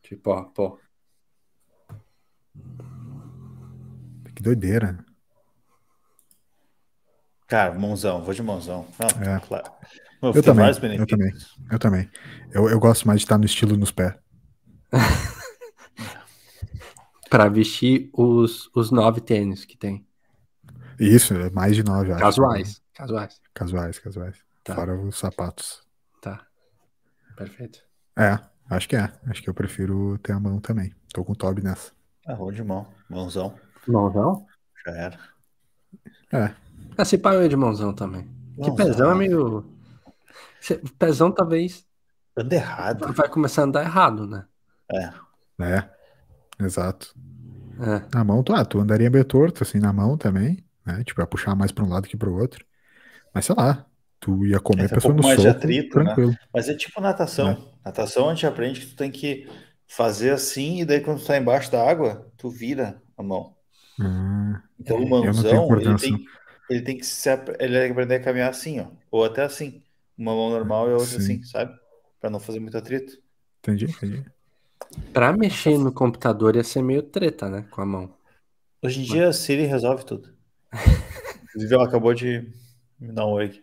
[0.04, 0.80] Tipo, ó, pô.
[4.36, 5.04] Que doideira.
[7.48, 8.88] Cara, mãozão, vou de mãozão.
[9.00, 9.40] Não, é.
[9.40, 9.72] claro.
[10.24, 10.66] Eu, eu também,
[10.98, 11.34] eu também,
[11.70, 12.10] eu também.
[12.52, 14.14] Eu, eu gosto mais de estar no estilo nos pés.
[17.30, 20.08] para vestir os, os nove tênis que tem.
[20.98, 22.82] Isso, é mais de nove, Casuais, acho.
[22.94, 23.42] casuais.
[23.54, 24.38] Casuais, casuais.
[24.64, 24.76] Tá.
[24.76, 25.82] Fora os sapatos.
[26.22, 26.46] Tá.
[27.36, 27.80] Perfeito.
[28.18, 29.12] É, acho que é.
[29.28, 30.94] Acho que eu prefiro ter a mão também.
[31.14, 31.92] Tô com o Toby nessa.
[32.26, 32.88] Ah, vou de mão.
[33.10, 33.56] Mãozão.
[33.86, 34.46] Mãozão?
[34.86, 35.20] Já era.
[36.32, 36.54] É.
[36.98, 38.26] Ah, se pai é de mãozão também.
[38.56, 38.76] Mãozão.
[38.76, 39.73] Que pezão é meio.
[40.98, 41.86] Pezão talvez.
[42.38, 43.14] Anda errado.
[43.14, 44.46] Vai começar a andar errado, né?
[44.92, 45.10] É.
[45.62, 45.90] É.
[46.60, 47.14] Exato.
[47.80, 48.16] É.
[48.16, 51.04] Na mão, tu, ah, tu andaria meio torto, assim, na mão também né?
[51.04, 52.66] Tipo, ia puxar mais para um lado que para o outro.
[53.34, 53.86] Mas sei lá,
[54.20, 56.06] tu ia comer é, a pessoa um no mais soco, atrito, né?
[56.06, 56.32] tranquilo.
[56.32, 56.38] Né?
[56.54, 57.50] Mas é tipo natação.
[57.50, 57.58] É.
[57.86, 59.50] Natação a gente aprende que tu tem que
[59.88, 63.56] fazer assim e daí quando tu tá embaixo da água, tu vira a mão.
[64.00, 66.26] Hum, então o mãozão, ele tem,
[66.70, 68.88] ele tem que se, ele tem que aprender a caminhar assim, ó.
[69.12, 69.82] Ou até assim.
[70.24, 71.18] Uma mão normal e a outra Sim.
[71.18, 71.78] assim, sabe?
[72.22, 73.22] Para não fazer muito atrito.
[73.60, 74.26] Entendi, entendi.
[75.12, 77.68] Pra mexer no computador ia ser meio treta, né?
[77.70, 78.14] Com a mão.
[78.82, 80.34] Hoje em dia a Siri resolve tudo.
[81.44, 82.50] Inclusive, ela acabou de
[82.98, 83.62] me dar um oi.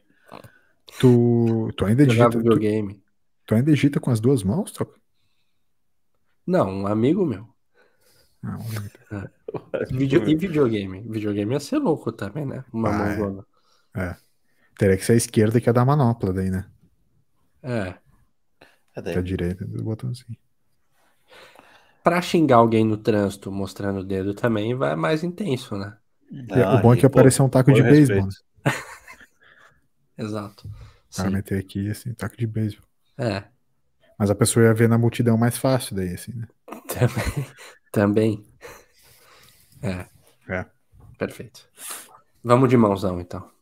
[0.99, 2.29] Tu, tu ainda digita.
[2.29, 2.95] videogame.
[2.95, 3.01] Tu,
[3.47, 5.01] tu ainda digita com as duas mãos, troca?
[6.47, 7.49] Não, um amigo meu.
[8.43, 8.59] Não,
[9.11, 9.31] ah,
[9.81, 9.87] é.
[9.97, 11.01] Video, e videogame?
[11.09, 12.67] Videogame ia ser louco também, né?
[12.71, 13.45] Uma ah, mão
[13.97, 14.03] é.
[14.03, 14.30] é.
[14.81, 16.65] Teria que ser a esquerda que é da manopla daí, né?
[17.63, 17.95] É.
[18.97, 19.13] É daí.
[19.13, 20.39] Que a direita do botãozinho.
[22.03, 25.99] Pra xingar alguém no trânsito mostrando o dedo também vai mais intenso, né?
[26.51, 28.27] Ah, o bom é que apareceu um taco de beisebol.
[30.17, 30.67] Exato.
[31.15, 32.89] Para meter aqui, assim, taco de beisebol.
[33.19, 33.45] É.
[34.19, 36.49] Mas a pessoa ia ver na multidão mais fácil daí, assim, né?
[36.89, 37.47] Também.
[37.93, 38.47] Também.
[39.83, 40.07] É.
[40.49, 40.65] É.
[41.19, 41.69] Perfeito.
[42.43, 43.60] Vamos de mãozão, então.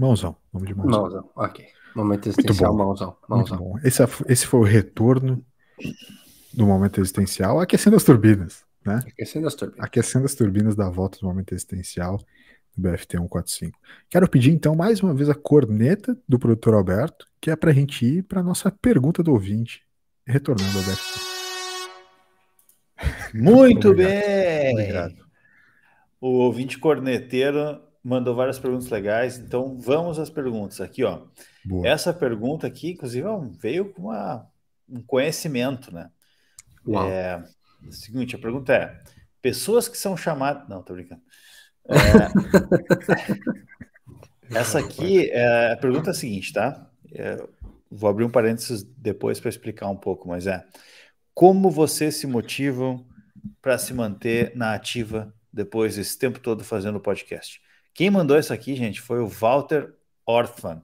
[0.00, 0.34] Mãozão.
[0.50, 1.02] Vamos de mãozão.
[1.02, 1.66] Mãozão, ok.
[1.94, 3.18] Momento existencial, mãozão.
[3.28, 3.58] mãozão.
[3.58, 3.78] Muito bom.
[3.86, 5.44] Esse, esse foi o retorno
[6.54, 9.02] do momento existencial, aquecendo as turbinas, né?
[9.06, 9.84] Aquecendo as turbinas.
[9.84, 12.16] Aquecendo as turbinas da volta do momento existencial
[12.74, 13.78] do BFT 145.
[14.08, 17.74] Quero pedir então mais uma vez a corneta do produtor Alberto, que é para a
[17.74, 19.82] gente ir para nossa pergunta do ouvinte,
[20.26, 21.20] retornando ao BFT.
[23.34, 24.72] Muito bem!
[24.72, 25.26] Obrigado.
[26.18, 31.22] O ouvinte corneteiro mandou várias perguntas legais, então vamos às perguntas aqui, ó.
[31.64, 31.86] Boa.
[31.86, 33.26] Essa pergunta aqui, inclusive,
[33.58, 34.46] veio com uma,
[34.88, 36.10] um conhecimento, né?
[36.86, 37.08] Uau.
[37.08, 37.44] É,
[37.86, 39.00] o seguinte, a pergunta é:
[39.42, 40.68] pessoas que são chamadas.
[40.68, 41.22] Não, tô brincando.
[41.88, 41.96] É,
[44.58, 46.90] essa aqui, é, a pergunta é a seguinte, tá?
[47.12, 47.36] É,
[47.90, 50.64] vou abrir um parênteses depois para explicar um pouco, mas é:
[51.34, 53.06] como vocês se motivam
[53.60, 57.60] para se manter na ativa depois desse tempo todo fazendo podcast?
[57.94, 59.94] Quem mandou isso aqui, gente, foi o Walter
[60.26, 60.82] Ortman.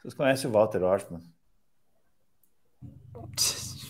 [0.00, 1.22] Vocês conhecem o Walter Ortman?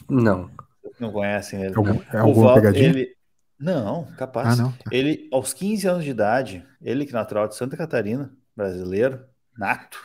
[0.09, 0.51] Não.
[0.99, 1.75] Não conhecem ele.
[2.13, 2.89] É alguma Walter, pegadinha?
[2.91, 3.17] Ele...
[3.59, 4.59] Não, capaz.
[4.59, 4.73] Ah, não.
[4.73, 4.91] Tá.
[4.91, 9.25] Ele, aos 15 anos de idade, ele que é natural de Santa Catarina, brasileiro,
[9.57, 10.01] nato,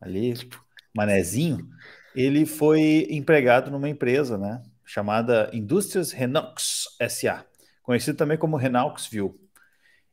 [0.00, 0.62] ali, tipo,
[0.94, 1.68] manezinho,
[2.14, 7.44] ele foi empregado numa empresa, né, chamada Indústrias Renox SA,
[7.82, 9.34] conhecido também como Renauxville.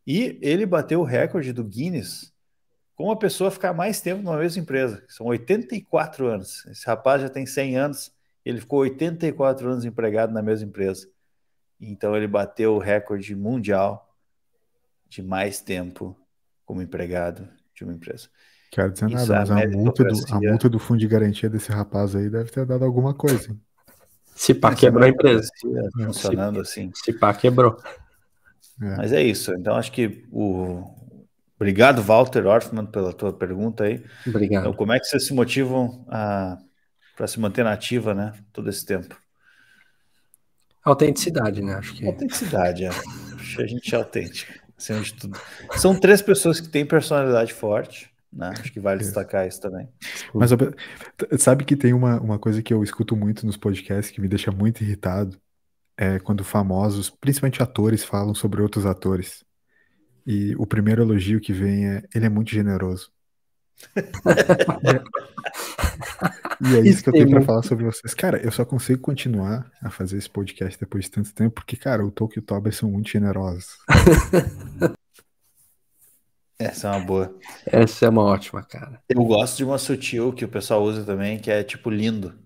[0.05, 2.33] E ele bateu o recorde do Guinness
[2.95, 5.03] com uma pessoa ficar mais tempo numa mesma empresa.
[5.07, 6.65] São 84 anos.
[6.67, 8.11] Esse rapaz já tem 100 anos,
[8.45, 11.07] ele ficou 84 anos empregado na mesma empresa.
[11.79, 14.15] Então ele bateu o recorde mundial
[15.09, 16.17] de mais tempo
[16.65, 18.29] como empregado de uma empresa.
[18.71, 21.71] Quero dizer Isso nada, mas a, multa do, a multa do fundo de garantia desse
[21.71, 23.51] rapaz aí deve ter dado alguma coisa.
[23.51, 23.61] Hein?
[24.35, 25.47] Se pá, quebrou a empresa.
[25.93, 26.91] Funcionando se, assim.
[26.95, 27.77] Se pá, quebrou.
[28.83, 28.97] É.
[28.97, 29.53] Mas é isso.
[29.53, 30.83] Então acho que o.
[31.55, 34.03] Obrigado, Walter Orfman, pela tua pergunta aí.
[34.27, 34.63] Obrigado.
[34.63, 36.05] Então, como é que vocês se motivam
[37.15, 38.33] para se manter nativa, né?
[38.51, 39.15] Todo esse tempo?
[40.83, 41.75] Autenticidade, né?
[41.75, 42.05] Acho que.
[42.05, 42.89] Autenticidade, é.
[42.89, 45.39] Acho que a gente é autêntico, acima de tudo.
[45.77, 48.49] São três pessoas que têm personalidade forte, né?
[48.59, 49.87] Acho que vale destacar isso também.
[50.33, 50.49] Mas
[51.39, 54.51] sabe que tem uma, uma coisa que eu escuto muito nos podcasts que me deixa
[54.51, 55.39] muito irritado
[55.97, 59.43] é quando famosos, principalmente atores, falam sobre outros atores.
[60.25, 63.11] E o primeiro elogio que vem é: ele é muito generoso.
[66.61, 68.13] e é isso que eu tenho para falar sobre vocês.
[68.13, 72.05] Cara, eu só consigo continuar a fazer esse podcast depois de tanto tempo, porque, cara,
[72.05, 73.77] o Tolkien e o Tober são muito generosos.
[76.57, 77.35] Essa é uma boa.
[77.65, 79.01] Essa é uma ótima, cara.
[79.09, 82.39] Eu gosto de uma sutil que o pessoal usa também, que é tipo lindo.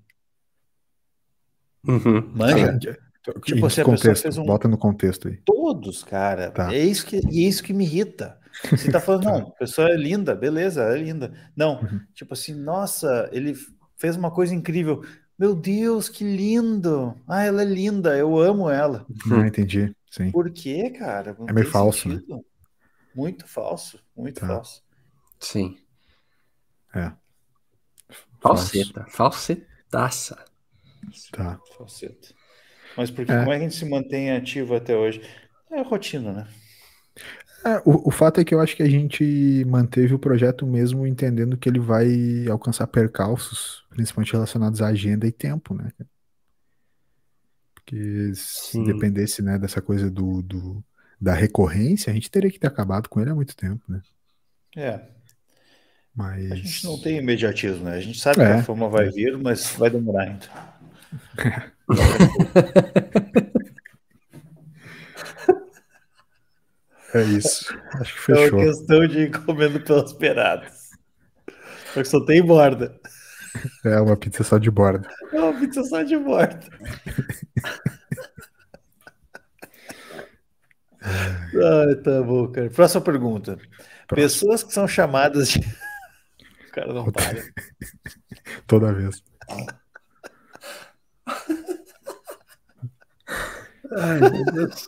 [1.87, 2.31] Uhum.
[2.33, 2.97] Manja?
[3.43, 4.45] Tipo, assim, contexto, um...
[4.45, 5.37] Bota no contexto aí.
[5.45, 6.51] Todos, cara.
[6.51, 6.73] Tá.
[6.73, 8.39] É, isso que, é isso que me irrita.
[8.69, 11.33] Você tá falando, não, a pessoa é linda, beleza, é linda.
[11.55, 12.01] Não, uhum.
[12.13, 13.55] tipo assim, nossa, ele
[13.95, 15.03] fez uma coisa incrível.
[15.37, 17.15] Meu Deus, que lindo!
[17.27, 19.05] Ah, ela é linda, eu amo ela.
[19.25, 19.93] Não ah, entendi.
[20.09, 20.31] Sim.
[20.31, 21.35] Por quê, cara?
[21.37, 22.09] Não é meio falso.
[22.09, 22.21] Né?
[23.13, 24.47] Muito falso, muito tá.
[24.47, 24.81] falso.
[25.39, 25.77] Sim.
[26.95, 27.11] É.
[28.39, 30.43] Falseta, falsetaça.
[31.31, 31.59] Tá.
[31.77, 32.36] Falseta.
[32.97, 33.39] Mas porque é.
[33.39, 35.21] como é que a gente se mantém ativo até hoje?
[35.71, 36.47] É a rotina, né?
[37.63, 41.05] É, o, o, fato é que eu acho que a gente manteve o projeto mesmo
[41.05, 45.91] entendendo que ele vai alcançar percalços, principalmente relacionados à agenda e tempo, né?
[47.75, 48.83] Porque se Sim.
[48.83, 50.83] dependesse né, dessa coisa do, do,
[51.19, 54.01] da recorrência, a gente teria que ter acabado com ele há muito tempo, né?
[54.75, 55.01] É.
[56.15, 56.51] Mas...
[56.51, 57.95] A gente não tem imediatismo, né?
[57.95, 58.45] A gente sabe é.
[58.45, 60.47] que a forma vai vir, mas vai demorar ainda.
[67.13, 67.73] É isso.
[67.93, 68.43] Acho que fechou.
[68.43, 70.89] É uma questão de ir comendo pelas peradas.
[71.93, 72.99] Só que só tem borda.
[73.85, 75.09] É uma pizza só de borda.
[75.31, 76.59] É uma pizza só de borda.
[81.01, 82.69] ah, tá bom, cara.
[82.69, 83.57] Próxima pergunta.
[84.07, 85.59] Pessoas que são chamadas de.
[85.59, 87.43] O cara não para.
[88.67, 89.23] Toda vez.
[93.95, 94.87] Ai, meu Deus.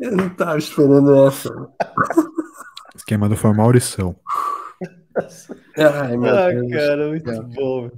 [0.00, 1.50] Eu não tava esperando essa.
[2.94, 4.16] Esquema do foi Maurição.
[5.76, 6.72] Ai, meu ah, Deus.
[6.72, 7.90] cara, muito bom.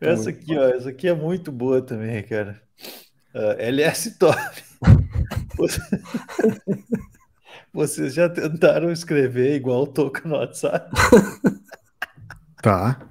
[0.00, 2.62] Essa aqui, ó, essa aqui é muito boa também, cara.
[3.34, 4.38] Uh, ah, LS Top.
[7.72, 10.90] Vocês já tentaram escrever igual o Toca no WhatsApp?
[12.62, 13.09] Tá.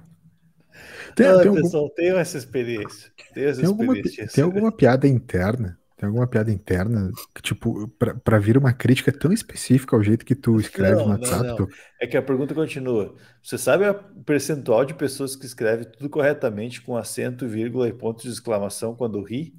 [1.14, 1.94] Tem, Não, tem pessoal, algum...
[1.94, 3.10] tenho essa experiência.
[3.34, 3.94] Tenho essa tem, alguma,
[4.32, 5.78] tem alguma piada interna?
[6.00, 7.86] Tem alguma piada interna que, tipo,
[8.24, 11.42] para vir uma crítica tão específica ao jeito que tu escreve não, no WhatsApp?
[11.42, 11.56] Não, não.
[11.56, 11.68] Tu...
[12.00, 13.14] É que a pergunta continua.
[13.42, 13.94] Você sabe o
[14.24, 19.22] percentual de pessoas que escrevem tudo corretamente com acento, vírgula e ponto de exclamação quando
[19.22, 19.54] ri?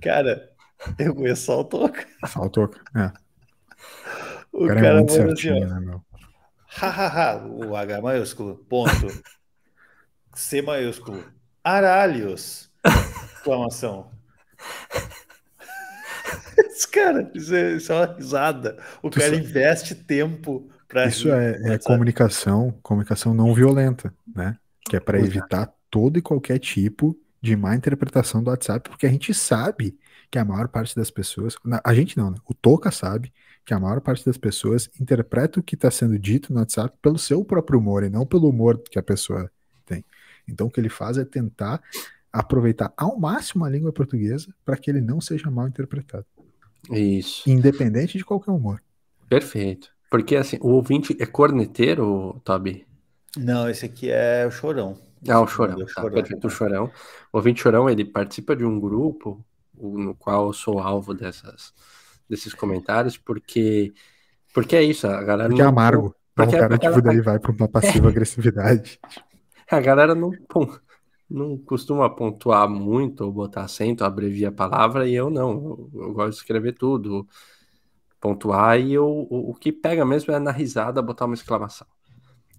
[0.00, 0.50] Cara,
[0.98, 2.06] eu conheço só o Toca.
[2.26, 3.10] Só o Toca, é.
[4.52, 6.02] O, o cara, cara é muito certinho, assim, né, meu?
[6.66, 9.06] Hahaha, o H maiúsculo, ponto.
[10.34, 11.24] C maiúsculo.
[11.62, 12.70] Aralhos!
[13.36, 14.10] Exclamação.
[16.58, 18.78] Esse cara, isso é, isso é uma risada.
[19.02, 19.42] O tu cara sabe.
[19.42, 21.06] investe tempo para.
[21.06, 24.56] Isso rir, é, é comunicação, comunicação não violenta, né?
[24.88, 29.10] Que é para evitar todo e qualquer tipo de má interpretação do WhatsApp, porque a
[29.10, 29.98] gente sabe
[30.30, 31.56] que a maior parte das pessoas.
[31.84, 32.38] A gente não, né?
[32.46, 33.32] O Toca sabe
[33.64, 37.18] que a maior parte das pessoas interpreta o que está sendo dito no WhatsApp pelo
[37.18, 39.50] seu próprio humor e não pelo humor que a pessoa
[39.84, 40.04] tem.
[40.48, 41.80] Então o que ele faz é tentar
[42.32, 46.26] aproveitar ao máximo a língua portuguesa para que ele não seja mal interpretado.
[46.90, 47.48] Isso.
[47.48, 48.82] Independente de qualquer humor.
[49.28, 49.90] Perfeito.
[50.10, 52.86] Porque assim, o ouvinte é corneteiro, Toby?
[53.36, 54.98] Não, esse aqui é o Chorão.
[55.28, 55.80] Ah, o Chorão.
[55.80, 56.90] É o tá, perfeito, o Chorão.
[57.32, 61.72] O ouvinte Chorão, ele participa de um grupo no qual eu sou alvo dessas,
[62.28, 63.92] desses comentários, porque
[64.52, 65.68] porque é isso, a galera porque não...
[65.68, 66.14] é amargo.
[66.34, 68.98] Porque o cara, tipo, daí vai para uma passiva agressividade.
[69.72, 70.30] A galera não,
[71.30, 75.50] não costuma pontuar muito ou botar acento, abreviar a palavra, e eu não.
[75.50, 77.26] Eu, eu, gosto de escrever tudo,
[78.20, 81.86] pontuar, e eu, o, o, que pega mesmo é na risada botar uma exclamação.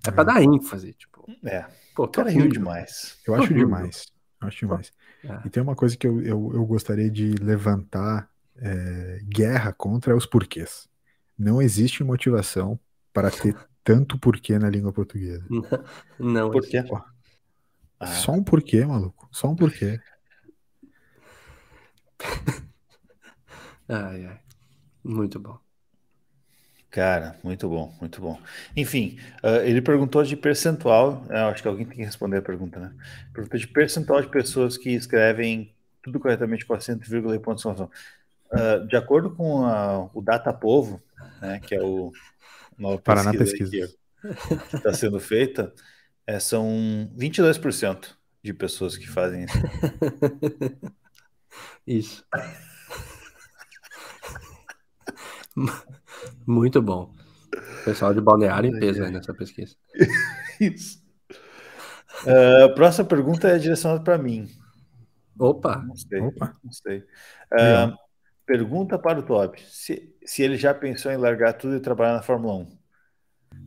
[0.03, 0.11] É, é.
[0.11, 1.23] para dar ênfase, tipo.
[1.45, 1.65] É.
[1.95, 3.19] Pô, cara riu demais.
[3.27, 4.11] Eu acho demais.
[4.41, 4.91] Eu acho demais.
[5.23, 5.41] É.
[5.45, 10.25] E tem uma coisa que eu, eu, eu gostaria de levantar é, guerra contra os
[10.25, 10.89] porquês.
[11.37, 12.79] Não existe motivação
[13.13, 15.45] para ter tanto porquê na língua portuguesa.
[15.49, 15.63] Não,
[16.19, 16.83] não Por quê?
[17.99, 18.07] Ah.
[18.07, 19.27] Só um porquê, maluco.
[19.31, 19.99] Só um porquê.
[23.87, 24.39] ai, ai.
[25.03, 25.59] Muito bom.
[26.89, 28.39] Cara, muito bom, muito bom.
[28.77, 31.25] Enfim, uh, ele perguntou de percentual.
[31.27, 32.93] Uh, acho que alguém tem que responder a pergunta, né?
[33.33, 35.73] Perguntou de percentual de pessoas que escrevem
[36.03, 37.89] tudo corretamente com acento, vírgula e ponto de exclamação.
[38.51, 41.01] Uh, de acordo com a, o Data Povo,
[41.41, 42.11] né, que é o
[42.83, 44.67] nova Paraná pesquisa, pesquisa.
[44.69, 45.73] que está sendo feita,
[46.27, 49.57] é, são 22% de pessoas que fazem isso.
[51.87, 52.25] isso.
[56.45, 57.13] Muito bom.
[57.85, 59.75] pessoal de balneário em peso aí nessa pesquisa.
[60.59, 61.03] Isso.
[62.25, 64.49] Uh, a próxima pergunta é direcionada para mim.
[65.37, 65.83] Opa!
[65.85, 66.19] Não sei.
[66.21, 66.55] Opa.
[66.63, 66.99] Não sei.
[67.51, 67.95] Uh,
[68.53, 72.21] pergunta para o Top: se, se ele já pensou em largar tudo e trabalhar na
[72.21, 72.77] Fórmula 1.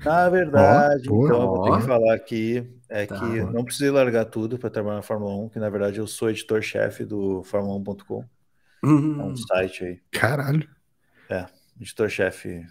[0.05, 3.91] Na verdade, oh, então eu vou ter que falar aqui é tá, que não precisei
[3.91, 8.25] largar tudo para trabalhar na Fórmula 1, que na verdade eu sou editor-chefe do Fórmula1.com.
[8.85, 9.21] Uhum.
[9.21, 10.01] É um site aí.
[10.13, 10.69] Caralho.
[11.29, 11.47] É,
[11.81, 12.65] editor-chefe.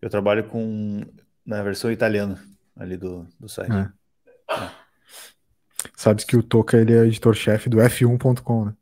[0.00, 1.04] Eu trabalho com
[1.44, 2.42] na versão italiana
[2.76, 3.72] ali do, do site.
[3.72, 3.92] É.
[4.54, 4.70] É.
[5.94, 8.74] Sabes que o Toca ele é editor-chefe do F1.com, né?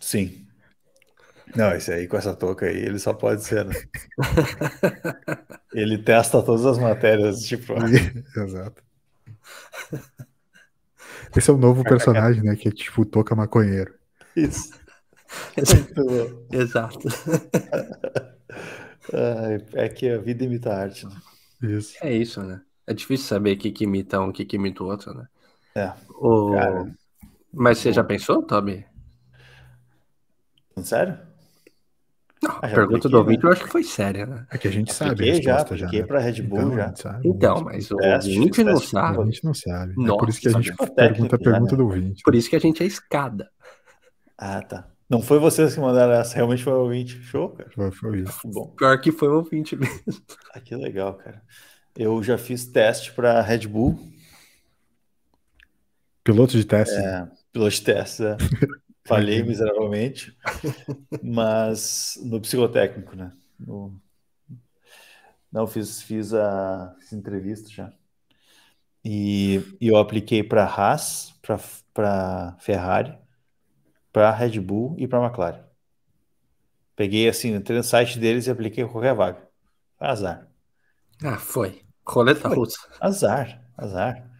[0.00, 0.41] Sim.
[1.54, 3.74] Não, esse aí com essa touca aí, ele só pode ser, né?
[5.72, 7.74] ele testa todas as matérias, tipo.
[8.36, 8.82] Exato.
[11.36, 12.56] Esse é o novo personagem, né?
[12.56, 13.94] Que é tipo o Toca Maconheiro.
[14.36, 14.70] Isso.
[16.52, 17.08] Exato.
[19.72, 21.16] é que a vida imita a arte, né?
[21.62, 21.96] Isso.
[22.02, 22.60] É isso, né?
[22.86, 25.26] É difícil saber o que, que imita um, o que, que imita o outro, né?
[25.74, 25.92] É.
[26.10, 26.52] O...
[26.52, 26.92] Cara,
[27.52, 28.84] Mas você já pensou, Toby?
[30.82, 31.31] Sério?
[32.42, 33.48] Não, a pergunta do ouvinte né?
[33.48, 34.46] eu acho que foi séria, né?
[34.50, 35.86] É que a gente sabe a resposta já.
[35.86, 36.08] Apliquei já, né?
[36.08, 36.94] para Red Bull então, já.
[36.96, 39.22] Sabe, então, mas o ouvinte não sabe.
[39.22, 39.94] A gente não sabe.
[39.96, 41.76] Nossa, é por isso que a gente pergunta a pergunta né?
[41.78, 42.22] do ouvinte.
[42.24, 43.48] Por isso que a gente é escada.
[44.36, 44.88] Ah, tá.
[45.08, 47.20] Não foi vocês que mandaram essa, realmente foi o ouvinte.
[47.22, 47.70] Show, cara.
[47.74, 48.40] Foi, foi isso.
[48.46, 48.74] Bom.
[48.76, 50.00] Pior que foi o ouvinte mesmo.
[50.52, 51.42] Ah, que legal, cara.
[51.96, 53.98] Eu já fiz teste para Red Bull.
[56.24, 56.96] Piloto de teste?
[56.96, 58.36] É, piloto de teste, é.
[59.04, 60.36] Falhei miseravelmente,
[61.22, 63.32] mas no psicotécnico, né?
[63.58, 64.00] No...
[65.50, 67.92] Não, fiz, fiz a fiz entrevista já.
[69.04, 71.34] E, e eu apliquei para Haas,
[71.92, 73.18] para Ferrari,
[74.12, 75.64] para Red Bull e para McLaren.
[76.94, 79.48] Peguei assim, entrei no site deles e apliquei qualquer vaga.
[79.98, 80.48] Azar.
[81.24, 81.82] Ah, foi.
[82.06, 82.78] Roleta russa.
[83.00, 84.30] Azar, azar.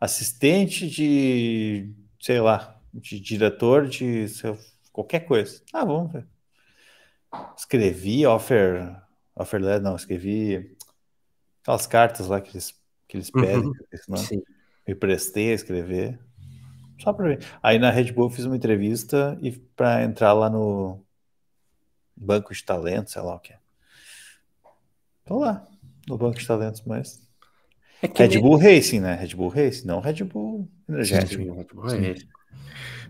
[0.00, 4.26] Assistente de, sei lá, de diretor de
[4.92, 5.60] qualquer coisa.
[5.72, 6.26] Ah, vamos ver.
[7.56, 8.96] Escrevi offer,
[9.34, 10.76] offer letter, não, escrevi
[11.62, 13.66] aquelas cartas lá que eles, que eles pedem.
[13.66, 14.42] Uhum.
[14.86, 16.18] Me prestei a escrever.
[17.00, 17.44] Só para ver.
[17.62, 21.04] Aí na Red Bull eu fiz uma entrevista e para entrar lá no
[22.14, 23.58] banco de talentos, sei lá o que é.
[25.24, 25.66] Tô lá,
[26.06, 27.26] no banco de talentos, mas.
[28.02, 29.14] É Red Bull Racing, né?
[29.14, 31.54] Red Bull Racing, não Red Bull Energético.
[31.54, 32.28] Red Bull Racing.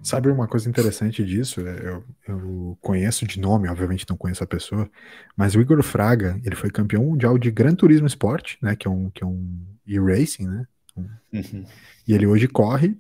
[0.03, 1.67] Sabe uma coisa interessante disso?
[1.67, 4.89] É, eu, eu, conheço de nome, obviamente não conheço a pessoa,
[5.35, 8.77] mas o Igor Fraga, ele foi campeão mundial de Gran Turismo Sport, né?
[8.77, 10.67] Que é um, que é um e-racing, né?
[10.95, 11.65] Um, uhum.
[12.07, 12.97] E ele hoje corre,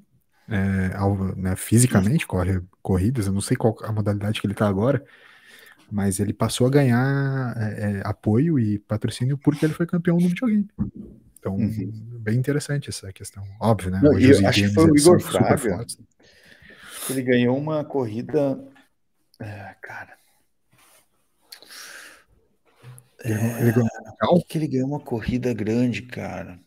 [0.48, 4.66] é, ao, né, fisicamente, corre corridas, eu não sei qual a modalidade que ele tá
[4.66, 5.04] agora,
[5.90, 10.28] mas ele passou a ganhar é, é, apoio e patrocínio porque ele foi campeão no
[10.28, 10.68] videogame.
[11.44, 11.90] Então, uhum.
[12.20, 13.44] bem interessante essa questão.
[13.60, 14.00] Óbvio, né?
[14.02, 15.86] Não, eu acho que foi o Igor Fraga.
[17.10, 18.66] Ele ganhou uma corrida.
[19.38, 20.16] É, cara.
[23.22, 23.90] É, ele ganhou
[24.22, 24.44] uma...
[24.48, 26.58] que ele ganhou uma corrida grande, cara.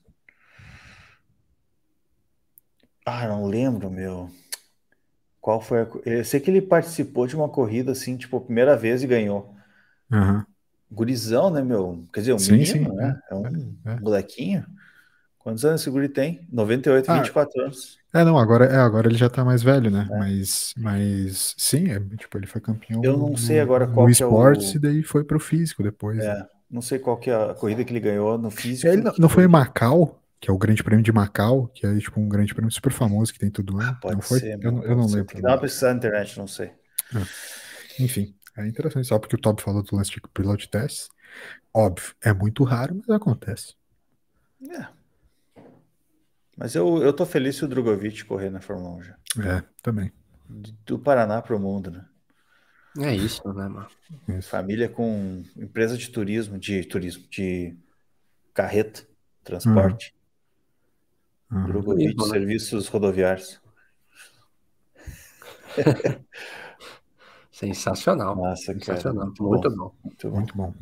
[3.03, 4.29] Ah, não lembro, meu.
[5.41, 5.87] Qual foi a...
[6.05, 9.55] Eu sei que ele participou de uma corrida assim, tipo, a primeira vez e ganhou.
[10.11, 10.45] Uhum.
[10.91, 12.03] Gurizão, né, meu?
[12.13, 13.19] Quer dizer, um sim, menino, sim, né?
[13.29, 13.99] É, é um é, é.
[13.99, 14.65] molequinho.
[15.39, 16.45] Quantos anos esse guri tem?
[16.51, 17.97] 98, ah, 24 anos.
[18.13, 20.07] É, não, agora, é, agora ele já tá mais velho, né?
[20.11, 20.17] É.
[20.17, 23.01] Mas, mas sim, é, tipo, ele foi campeão.
[23.03, 24.75] Eu não sei agora qual no esportes é o...
[24.75, 26.19] e daí foi pro físico depois.
[26.19, 26.45] É, né?
[26.69, 28.87] não sei qual que é a corrida que ele ganhou no físico.
[28.87, 30.19] Ele não, não foi em Macau?
[30.39, 33.33] que é o Grande Prêmio de Macau, que é tipo um grande prêmio super famoso
[33.33, 33.89] que tem todo ano.
[33.89, 34.39] Ah, pode não foi?
[34.39, 35.41] Ser, eu, não, eu não lembro.
[35.41, 36.67] Dá uma pesquisar na internet, não sei.
[37.15, 38.03] É.
[38.03, 41.09] Enfim, é interessante, só porque o Top falou do lance de pilot test.
[41.73, 43.75] Óbvio, é muito raro, mas acontece.
[44.69, 44.87] É.
[46.57, 49.17] Mas eu, eu tô feliz se o Drogovic correr na Fórmula 1 já.
[49.45, 50.11] É, também.
[50.49, 52.05] Do Paraná pro mundo, né?
[52.99, 53.87] É isso, né, mano?
[54.27, 54.49] Isso.
[54.49, 57.77] Família com empresa de turismo, de turismo, de
[58.55, 59.07] carreta,
[59.43, 60.15] transporte.
[61.51, 61.67] Uhum.
[61.67, 62.27] Drogovic, uhum.
[62.27, 63.61] serviços rodoviários.
[67.57, 68.35] Sensacional.
[68.35, 69.31] Nossa, Sensacional.
[69.33, 69.95] Cara, muito, bom.
[70.03, 70.35] Muito, bom.
[70.35, 70.73] muito bom.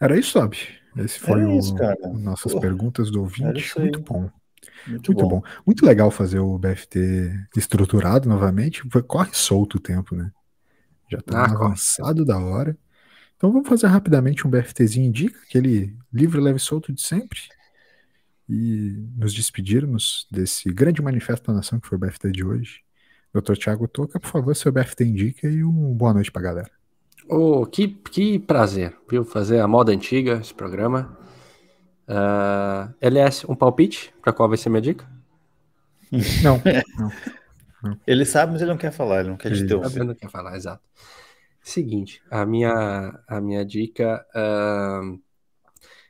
[0.00, 0.56] Era isso, Sob.
[0.96, 1.74] Esse foi o, isso,
[2.18, 3.78] nossas perguntas do ouvinte.
[3.78, 4.28] Muito bom.
[4.86, 5.28] Muito, muito bom.
[5.28, 5.42] bom.
[5.64, 8.82] Muito legal fazer o BFT estruturado novamente.
[8.90, 10.32] Foi, corre solto o tempo, né?
[11.08, 12.26] Já tá ah, avançado corre.
[12.26, 12.76] da hora.
[13.36, 17.38] Então vamos fazer rapidamente um BFTzinho indica, aquele livre, leve solto de sempre
[18.48, 22.82] e nos despedirmos desse grande manifesto da nação que foi o BFT de hoje.
[23.32, 23.54] Dr.
[23.56, 26.70] Tiago Toca, por favor, seu BFT indica e uma boa noite pra galera.
[27.28, 29.24] Oh, que, que prazer, viu?
[29.24, 31.16] Fazer a moda antiga, esse programa.
[32.06, 35.10] Uh, ah, LS, um palpite para qual vai ser minha dica?
[36.42, 36.60] Não,
[36.98, 37.10] não,
[37.82, 40.14] não, Ele sabe, mas ele não quer falar, ele não quer te ter Ele não
[40.14, 40.82] quer falar, exato.
[41.62, 45.18] Seguinte, a minha, a minha dica, uh,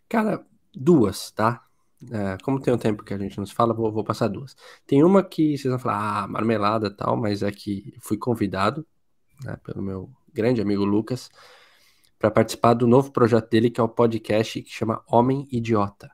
[0.08, 0.44] cara,
[0.74, 1.62] duas, tá?
[2.10, 4.56] É, como tem um tempo que a gente não se fala, vou, vou, passar duas.
[4.86, 8.86] Tem uma que vocês vão falar, ah, marmelada tal, mas é que fui convidado
[9.44, 11.30] né, pelo meu grande amigo Lucas
[12.18, 16.10] para participar do novo projeto dele, que é o podcast que chama Homem Idiota.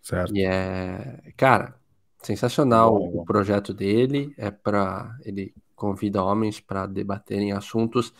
[0.00, 0.34] Certo.
[0.34, 1.78] E é, cara,
[2.22, 4.34] sensacional bom, o projeto dele.
[4.36, 8.12] É para ele convida homens para debaterem assuntos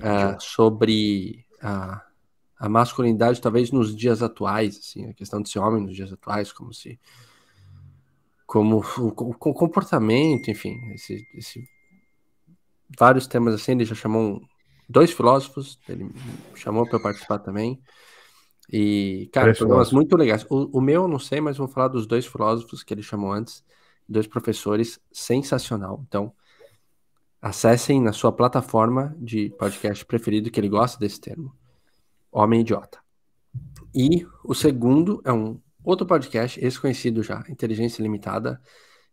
[0.00, 2.04] uh, sobre a
[2.64, 6.50] a masculinidade talvez nos dias atuais, assim, a questão de ser homem nos dias atuais,
[6.50, 6.98] como se
[8.46, 11.68] como o, o comportamento, enfim, esse, esse,
[12.98, 14.40] vários temas assim, ele já chamou
[14.88, 16.10] dois filósofos, ele
[16.54, 17.82] chamou para participar também.
[18.72, 20.46] E, cara, Três programas muito legais.
[20.48, 23.30] O, o meu eu não sei, mas vou falar dos dois filósofos que ele chamou
[23.32, 23.62] antes,
[24.08, 26.02] dois professores, sensacional.
[26.08, 26.32] Então,
[27.42, 31.54] acessem na sua plataforma de podcast preferido que ele gosta desse termo
[32.34, 32.98] Homem Idiota.
[33.94, 38.60] E o segundo é um outro podcast, esse conhecido já, Inteligência Limitada.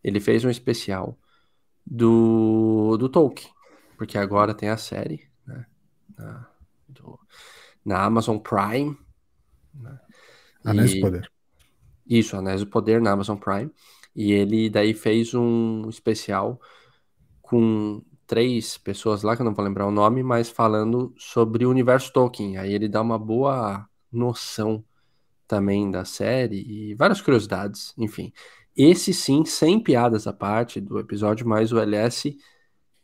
[0.03, 1.15] Ele fez um especial
[1.85, 3.53] do, do Tolkien,
[3.95, 5.67] porque agora tem a série né,
[6.17, 6.49] na,
[6.87, 7.19] do,
[7.85, 8.97] na Amazon Prime.
[9.75, 9.99] Né,
[10.65, 11.31] Anéis do Poder.
[12.07, 13.71] Isso, Anéis do Poder na Amazon Prime.
[14.15, 16.59] E ele daí fez um especial
[17.39, 21.69] com três pessoas lá, que eu não vou lembrar o nome, mas falando sobre o
[21.69, 22.57] universo Tolkien.
[22.57, 24.81] Aí ele dá uma boa noção
[25.45, 28.31] também da série e várias curiosidades, enfim.
[28.73, 32.37] Esse sim, sem piadas à parte do episódio, mas o LS,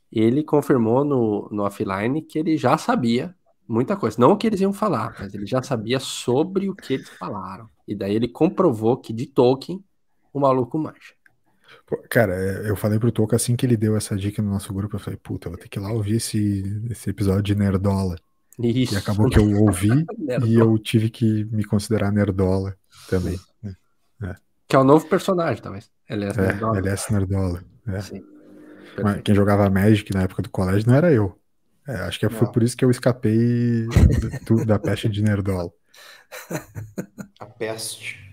[0.10, 3.36] ele confirmou no, no offline que ele já sabia
[3.68, 4.16] muita coisa.
[4.18, 7.70] Não o que eles iam falar, mas ele já sabia sobre o que eles falaram.
[7.86, 9.84] E daí ele comprovou que de Tolkien,
[10.32, 11.17] o maluco mancha.
[12.10, 14.96] Cara, é, eu falei pro Toca assim que ele deu essa dica no nosso grupo,
[14.96, 18.16] eu falei, puta, vou ter que ir lá ouvir esse, esse episódio de Nerdola.
[18.60, 18.96] Isso.
[18.96, 19.90] E acabou que eu ouvi
[20.46, 22.76] e eu tive que me considerar Nerdola
[23.10, 23.40] também.
[23.62, 23.76] Né?
[24.24, 24.36] É.
[24.68, 25.90] Que é o novo personagem, talvez.
[26.10, 26.78] LS é, Nerdola.
[26.78, 27.64] LS Nerdola.
[27.88, 28.02] É.
[28.02, 28.24] Sim.
[29.02, 31.38] Mas quem jogava Magic na época do colégio não era eu.
[31.88, 32.32] É, acho que não.
[32.32, 33.88] foi por isso que eu escapei
[34.46, 35.72] do, da peste de Nerdola.
[37.40, 38.27] A peste.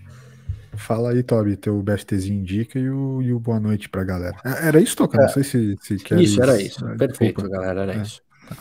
[0.77, 4.37] Fala aí, Toby, teu BSTzinho indica e o, e o boa noite pra galera.
[4.43, 5.17] É, era isso, Toca?
[5.17, 5.29] Não é.
[5.29, 6.19] sei se, se quer.
[6.19, 6.85] Isso, era isso.
[6.87, 7.49] É, Perfeito, desculpa.
[7.49, 8.01] galera, era é.
[8.01, 8.21] isso.
[8.47, 8.57] Tá.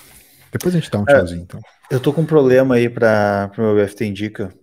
[0.53, 1.61] Depois a gente dá um tchauzinho, então.
[1.91, 4.55] Eu tô com um problema aí para o meu BFT Indica,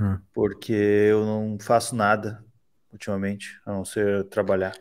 [0.00, 0.18] hum.
[0.32, 2.42] porque eu não faço nada
[2.92, 4.74] ultimamente, a não ser trabalhar.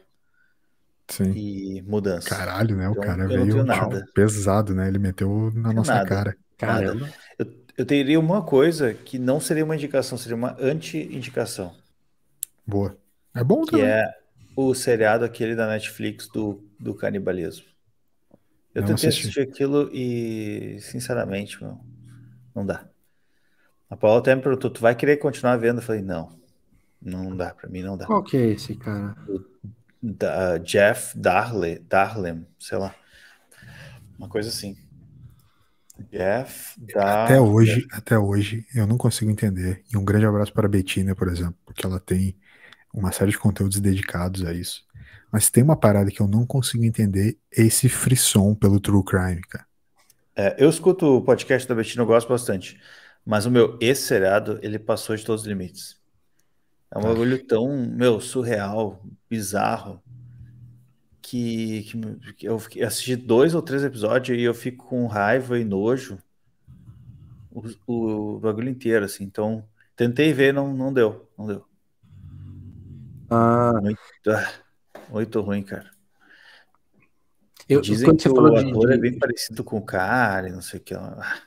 [1.08, 1.32] Sim.
[1.32, 2.30] E mudança.
[2.30, 2.88] Caralho, né?
[2.88, 3.66] O então, cara veio
[4.14, 4.88] pesado, né?
[4.88, 6.38] Ele meteu na nossa nada, cara.
[6.58, 7.10] Caramba.
[7.38, 11.74] Eu, eu teria uma coisa que não seria uma indicação, seria uma anti-indicação.
[12.70, 12.98] Boa.
[13.34, 13.86] É bom também.
[13.86, 14.14] Que é
[14.56, 17.66] o seriado aquele da Netflix do, do canibalismo.
[18.74, 19.28] Eu não tentei assisti.
[19.28, 21.80] assistir aquilo e, sinceramente, meu,
[22.54, 22.88] não dá.
[23.90, 25.80] A Paula até me perguntou: tu vai querer continuar vendo?
[25.80, 26.38] Eu falei: não,
[27.02, 28.06] não dá, pra mim não dá.
[28.06, 29.16] Qual que é esse, cara?
[29.28, 29.44] O,
[30.02, 32.94] da, Jeff Darley, Darlem, sei lá.
[34.18, 34.78] Uma coisa assim.
[36.12, 37.26] Jeff Dar...
[37.26, 39.84] Até hoje, até hoje, eu não consigo entender.
[39.92, 42.38] E um grande abraço para a Betina, por exemplo, porque ela tem
[42.94, 44.84] uma série de conteúdos dedicados a isso.
[45.32, 49.66] Mas tem uma parada que eu não consigo entender, esse frisson pelo true crime, cara.
[50.36, 52.80] É, eu escuto o podcast da Betina, eu gosto bastante.
[53.26, 56.00] Mas o meu, esse seriado, ele passou de todos os limites.
[56.92, 57.08] É um ah.
[57.08, 60.02] bagulho tão, meu, surreal, bizarro,
[61.22, 61.84] que,
[62.38, 66.18] que, eu assisti dois ou três episódios e eu fico com raiva e nojo
[67.52, 69.26] o, o bagulho inteiro, assim.
[69.26, 69.64] Então,
[69.96, 71.69] tentei ver, não, não deu, não deu.
[73.30, 73.74] Ah.
[73.82, 74.52] Muito, ah,
[75.10, 75.90] muito ruim, cara.
[77.68, 78.94] Eu, Dizem que o ator de...
[78.94, 80.96] é bem parecido com o cara e não sei o que.
[80.96, 81.38] Ah.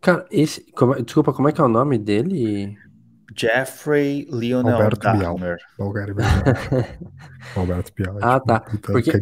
[0.00, 0.70] Cara, esse.
[0.72, 2.76] Como, desculpa, como é que é o nome dele?
[3.36, 5.58] Jeffrey Leonel Alberto Dahmer.
[5.78, 6.14] Alberto
[7.94, 8.18] Bial.
[8.22, 8.60] ah, tipo, tá.
[8.60, 9.12] Porque,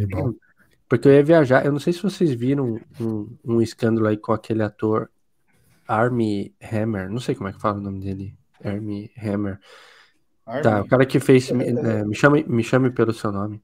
[0.89, 1.65] porque eu ia viajar.
[1.65, 5.11] Eu não sei se vocês viram um, um escândalo aí com aquele ator
[5.87, 7.11] Army Hammer.
[7.11, 8.37] Não sei como é que fala o nome dele.
[8.63, 9.59] Army Hammer.
[10.63, 11.51] Tá, o cara que fez.
[11.51, 13.63] Me, é, me, chame, me chame pelo seu nome.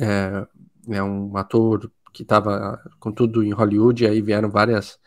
[0.00, 0.46] É,
[0.88, 4.98] é um ator que estava com tudo em Hollywood, aí vieram várias.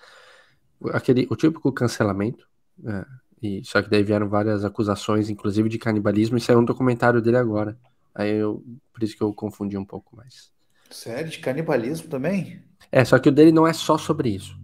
[0.91, 2.47] Aquele, o típico cancelamento.
[2.85, 3.05] É,
[3.41, 7.37] e, só que daí vieram várias acusações, inclusive de canibalismo, e saiu um documentário dele
[7.37, 7.77] agora.
[8.13, 8.63] Aí eu.
[8.93, 10.51] Por isso que eu confundi um pouco mais.
[10.91, 11.29] Sério?
[11.29, 12.63] De canibalismo também?
[12.91, 14.55] É, só que o dele não é só sobre isso.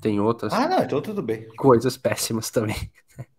[0.00, 0.52] Tem outras.
[0.52, 1.48] Ah, não, então tudo bem.
[1.56, 2.90] Coisas péssimas também.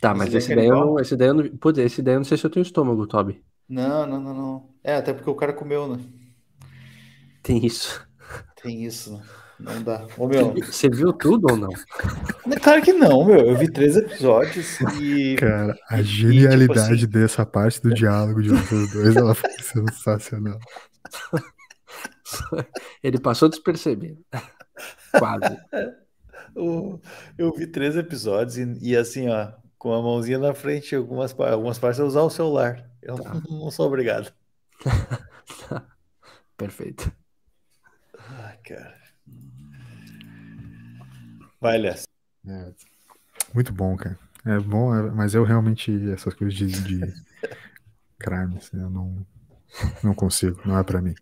[0.00, 1.48] Tá, mas esse, daí eu não, esse daí eu não.
[1.56, 3.42] Putz, esse daí eu não sei se eu tenho estômago, Toby.
[3.68, 4.68] Não, não, não, não.
[4.82, 6.02] É, até porque o cara comeu, né?
[7.42, 8.06] Tem isso.
[8.62, 9.22] Tem isso, né?
[9.58, 10.06] Não dá.
[10.18, 10.52] Ô, meu.
[10.54, 11.70] Você viu tudo ou não?
[12.62, 13.40] Claro que não, meu.
[13.40, 15.36] Eu vi três episódios e.
[15.36, 17.22] Cara, a genialidade e, tipo assim...
[17.22, 20.58] dessa parte do diálogo de vocês dois, ela foi sensacional.
[23.02, 24.18] Ele passou despercebido.
[25.18, 25.56] Quase.
[27.36, 29.50] Eu vi três episódios e, e assim, ó,
[29.84, 32.88] com a mãozinha na frente, algumas, algumas partes é usar o celular.
[33.02, 33.34] Eu tá.
[33.50, 34.32] não sou obrigado.
[36.56, 37.12] Perfeito.
[38.18, 38.96] Ai, cara.
[41.60, 41.96] Vai, Léo.
[42.48, 42.72] É,
[43.52, 44.18] muito bom, cara.
[44.46, 47.00] É bom, é, mas eu realmente, essas coisas de, de
[48.18, 49.26] crime, assim, eu não,
[50.02, 51.14] não consigo, não é para mim.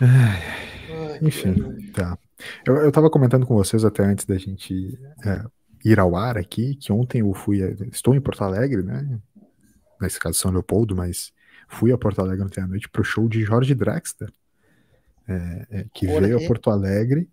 [0.00, 2.18] Ai, enfim, tá.
[2.66, 5.44] Eu, eu tava comentando com vocês até antes da gente é,
[5.90, 7.60] ir ao ar aqui, que ontem eu fui,
[7.92, 9.18] estou em Porto Alegre, né?
[10.00, 11.32] Nesse caso São Leopoldo, mas
[11.68, 14.30] fui a Porto Alegre ontem à noite para o show de Jorge Drexler,
[15.26, 16.44] é, é, que Olha veio aí.
[16.44, 17.28] a Porto Alegre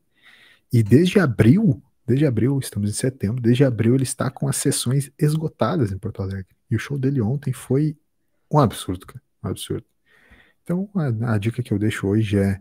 [0.72, 5.11] e desde abril, desde abril, estamos em setembro, desde abril ele está com as sessões
[5.18, 6.56] esgotadas em Porto Alegre.
[6.69, 7.98] E o show dele ontem foi
[8.52, 9.86] um absurdo, cara, um absurdo.
[10.64, 12.60] Então a, a dica que eu deixo hoje é,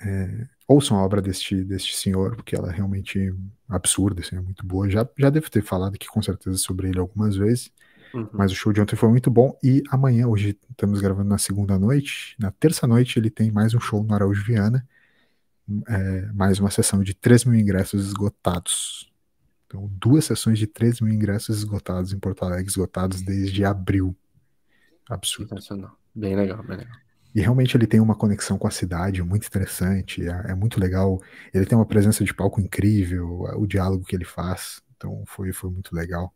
[0.00, 3.32] é ouçam a obra deste, deste senhor, porque ela é realmente
[3.68, 4.88] absurda, assim, é muito boa.
[4.88, 7.70] Já, já devo ter falado aqui com certeza sobre ele algumas vezes,
[8.12, 8.28] uhum.
[8.32, 9.56] mas o show de ontem foi muito bom.
[9.62, 13.80] E amanhã, hoje estamos gravando na segunda noite, na terça noite ele tem mais um
[13.80, 14.86] show no Araújo Viana,
[15.88, 19.12] é, mais uma sessão de 3 mil ingressos esgotados.
[19.66, 24.16] Então, duas sessões de 3 mil ingressos esgotados em Porto Alegre, esgotados desde abril.
[25.08, 25.50] Absurdo.
[25.50, 25.98] Sensacional.
[26.14, 27.03] Bem legal, bem legal.
[27.34, 31.20] E realmente ele tem uma conexão com a cidade muito interessante, é, é, muito legal.
[31.52, 34.80] Ele tem uma presença de palco incrível, o diálogo que ele faz.
[34.96, 36.32] Então foi, foi muito legal.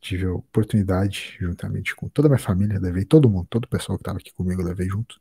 [0.00, 3.96] Tive a oportunidade, juntamente com toda a minha família, levei todo mundo, todo o pessoal
[3.96, 5.18] que estava aqui comigo, levei junto.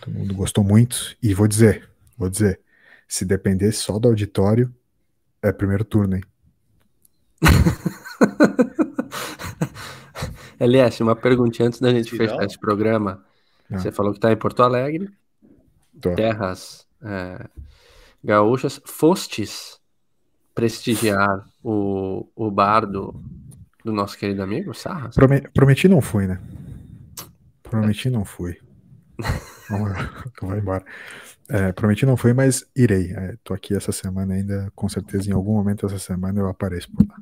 [0.00, 1.16] Todo mundo gostou muito.
[1.22, 2.60] E vou dizer, vou dizer,
[3.08, 4.74] se dependesse só do auditório,
[5.40, 6.22] é primeiro turno, hein?
[10.60, 13.24] LS, uma perguntinha antes da gente fechar esse programa.
[13.72, 13.78] Ah.
[13.78, 15.10] Você falou que está em Porto Alegre,
[16.00, 16.14] Tô.
[16.14, 17.48] terras é,
[18.22, 18.80] gaúchas.
[18.84, 19.80] Fostes
[20.54, 23.22] prestigiar o, o bar do,
[23.84, 25.16] do nosso querido amigo Sarras?
[25.54, 26.38] Prometi não fui, né?
[27.62, 28.58] Prometi não fui.
[30.40, 30.84] Vai embora.
[31.48, 33.12] É, prometi não fui, mas irei.
[33.12, 36.90] É, tô aqui essa semana ainda, com certeza em algum momento essa semana eu apareço
[36.92, 37.16] por lá.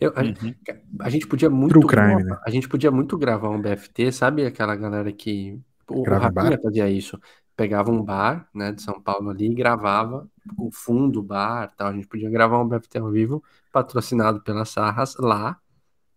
[0.00, 0.54] Eu, a, uhum.
[1.00, 2.38] a, gente podia muito crime, né?
[2.44, 6.88] a gente podia muito gravar um BFT, sabe aquela galera que o, o Rafinha fazia
[6.88, 7.20] isso,
[7.56, 11.88] pegava um bar, né, de São Paulo ali e gravava com fundo bar, tal.
[11.88, 13.42] A gente podia gravar um BFT ao vivo
[13.72, 15.58] patrocinado pela Sarras lá,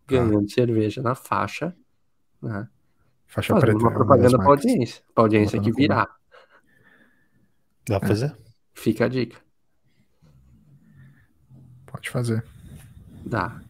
[0.08, 0.54] ganhando ah.
[0.54, 1.76] cerveja na faixa,
[2.42, 2.68] né?
[3.28, 3.84] Faixa Fazendo preta.
[3.84, 6.08] Uma propaganda para audiência, para audiência que virar.
[7.88, 8.10] Dá pra é.
[8.10, 8.38] fazer?
[8.74, 9.38] Fica a dica.
[11.86, 12.44] Pode fazer.
[13.28, 13.62] Dá.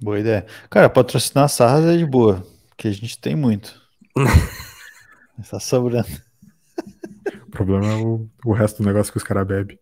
[0.00, 0.46] Boa ideia.
[0.68, 3.80] Cara, patrocinar a Sarras é de boa, porque a gente tem muito.
[5.38, 6.08] Está sobrando.
[7.46, 9.78] O problema é o, o resto do negócio que os caras bebem.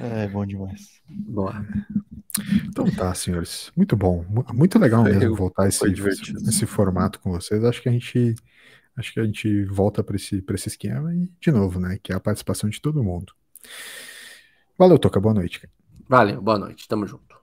[0.00, 1.00] é bom demais.
[1.08, 1.66] Boa.
[2.68, 3.70] Então tá, senhores.
[3.76, 4.24] Muito bom.
[4.54, 7.62] Muito legal mesmo voltar esse, esse formato com vocês.
[7.64, 8.34] Acho que a gente
[8.96, 11.98] acho que a gente volta para esse, esse esquema e, de novo, né?
[12.02, 13.32] Que é a participação de todo mundo.
[14.82, 15.20] Valeu, Toca.
[15.20, 15.70] Boa noite.
[16.08, 16.88] Valeu, boa noite.
[16.88, 17.36] Tamo junto.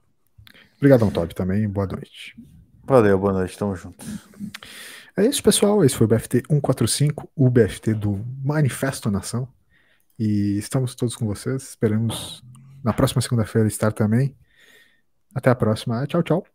[0.76, 1.66] Obrigadão, Toby, também.
[1.66, 2.36] Boa noite.
[2.84, 3.56] Valeu, boa noite.
[3.56, 4.04] Tamo junto.
[5.16, 5.82] É isso, pessoal.
[5.82, 9.48] Esse foi o BFT 145, o BFT do Manifesto Nação.
[10.18, 11.62] E estamos todos com vocês.
[11.62, 12.44] Esperamos
[12.84, 14.36] na próxima segunda-feira estar também.
[15.34, 16.06] Até a próxima.
[16.06, 16.46] Tchau, tchau.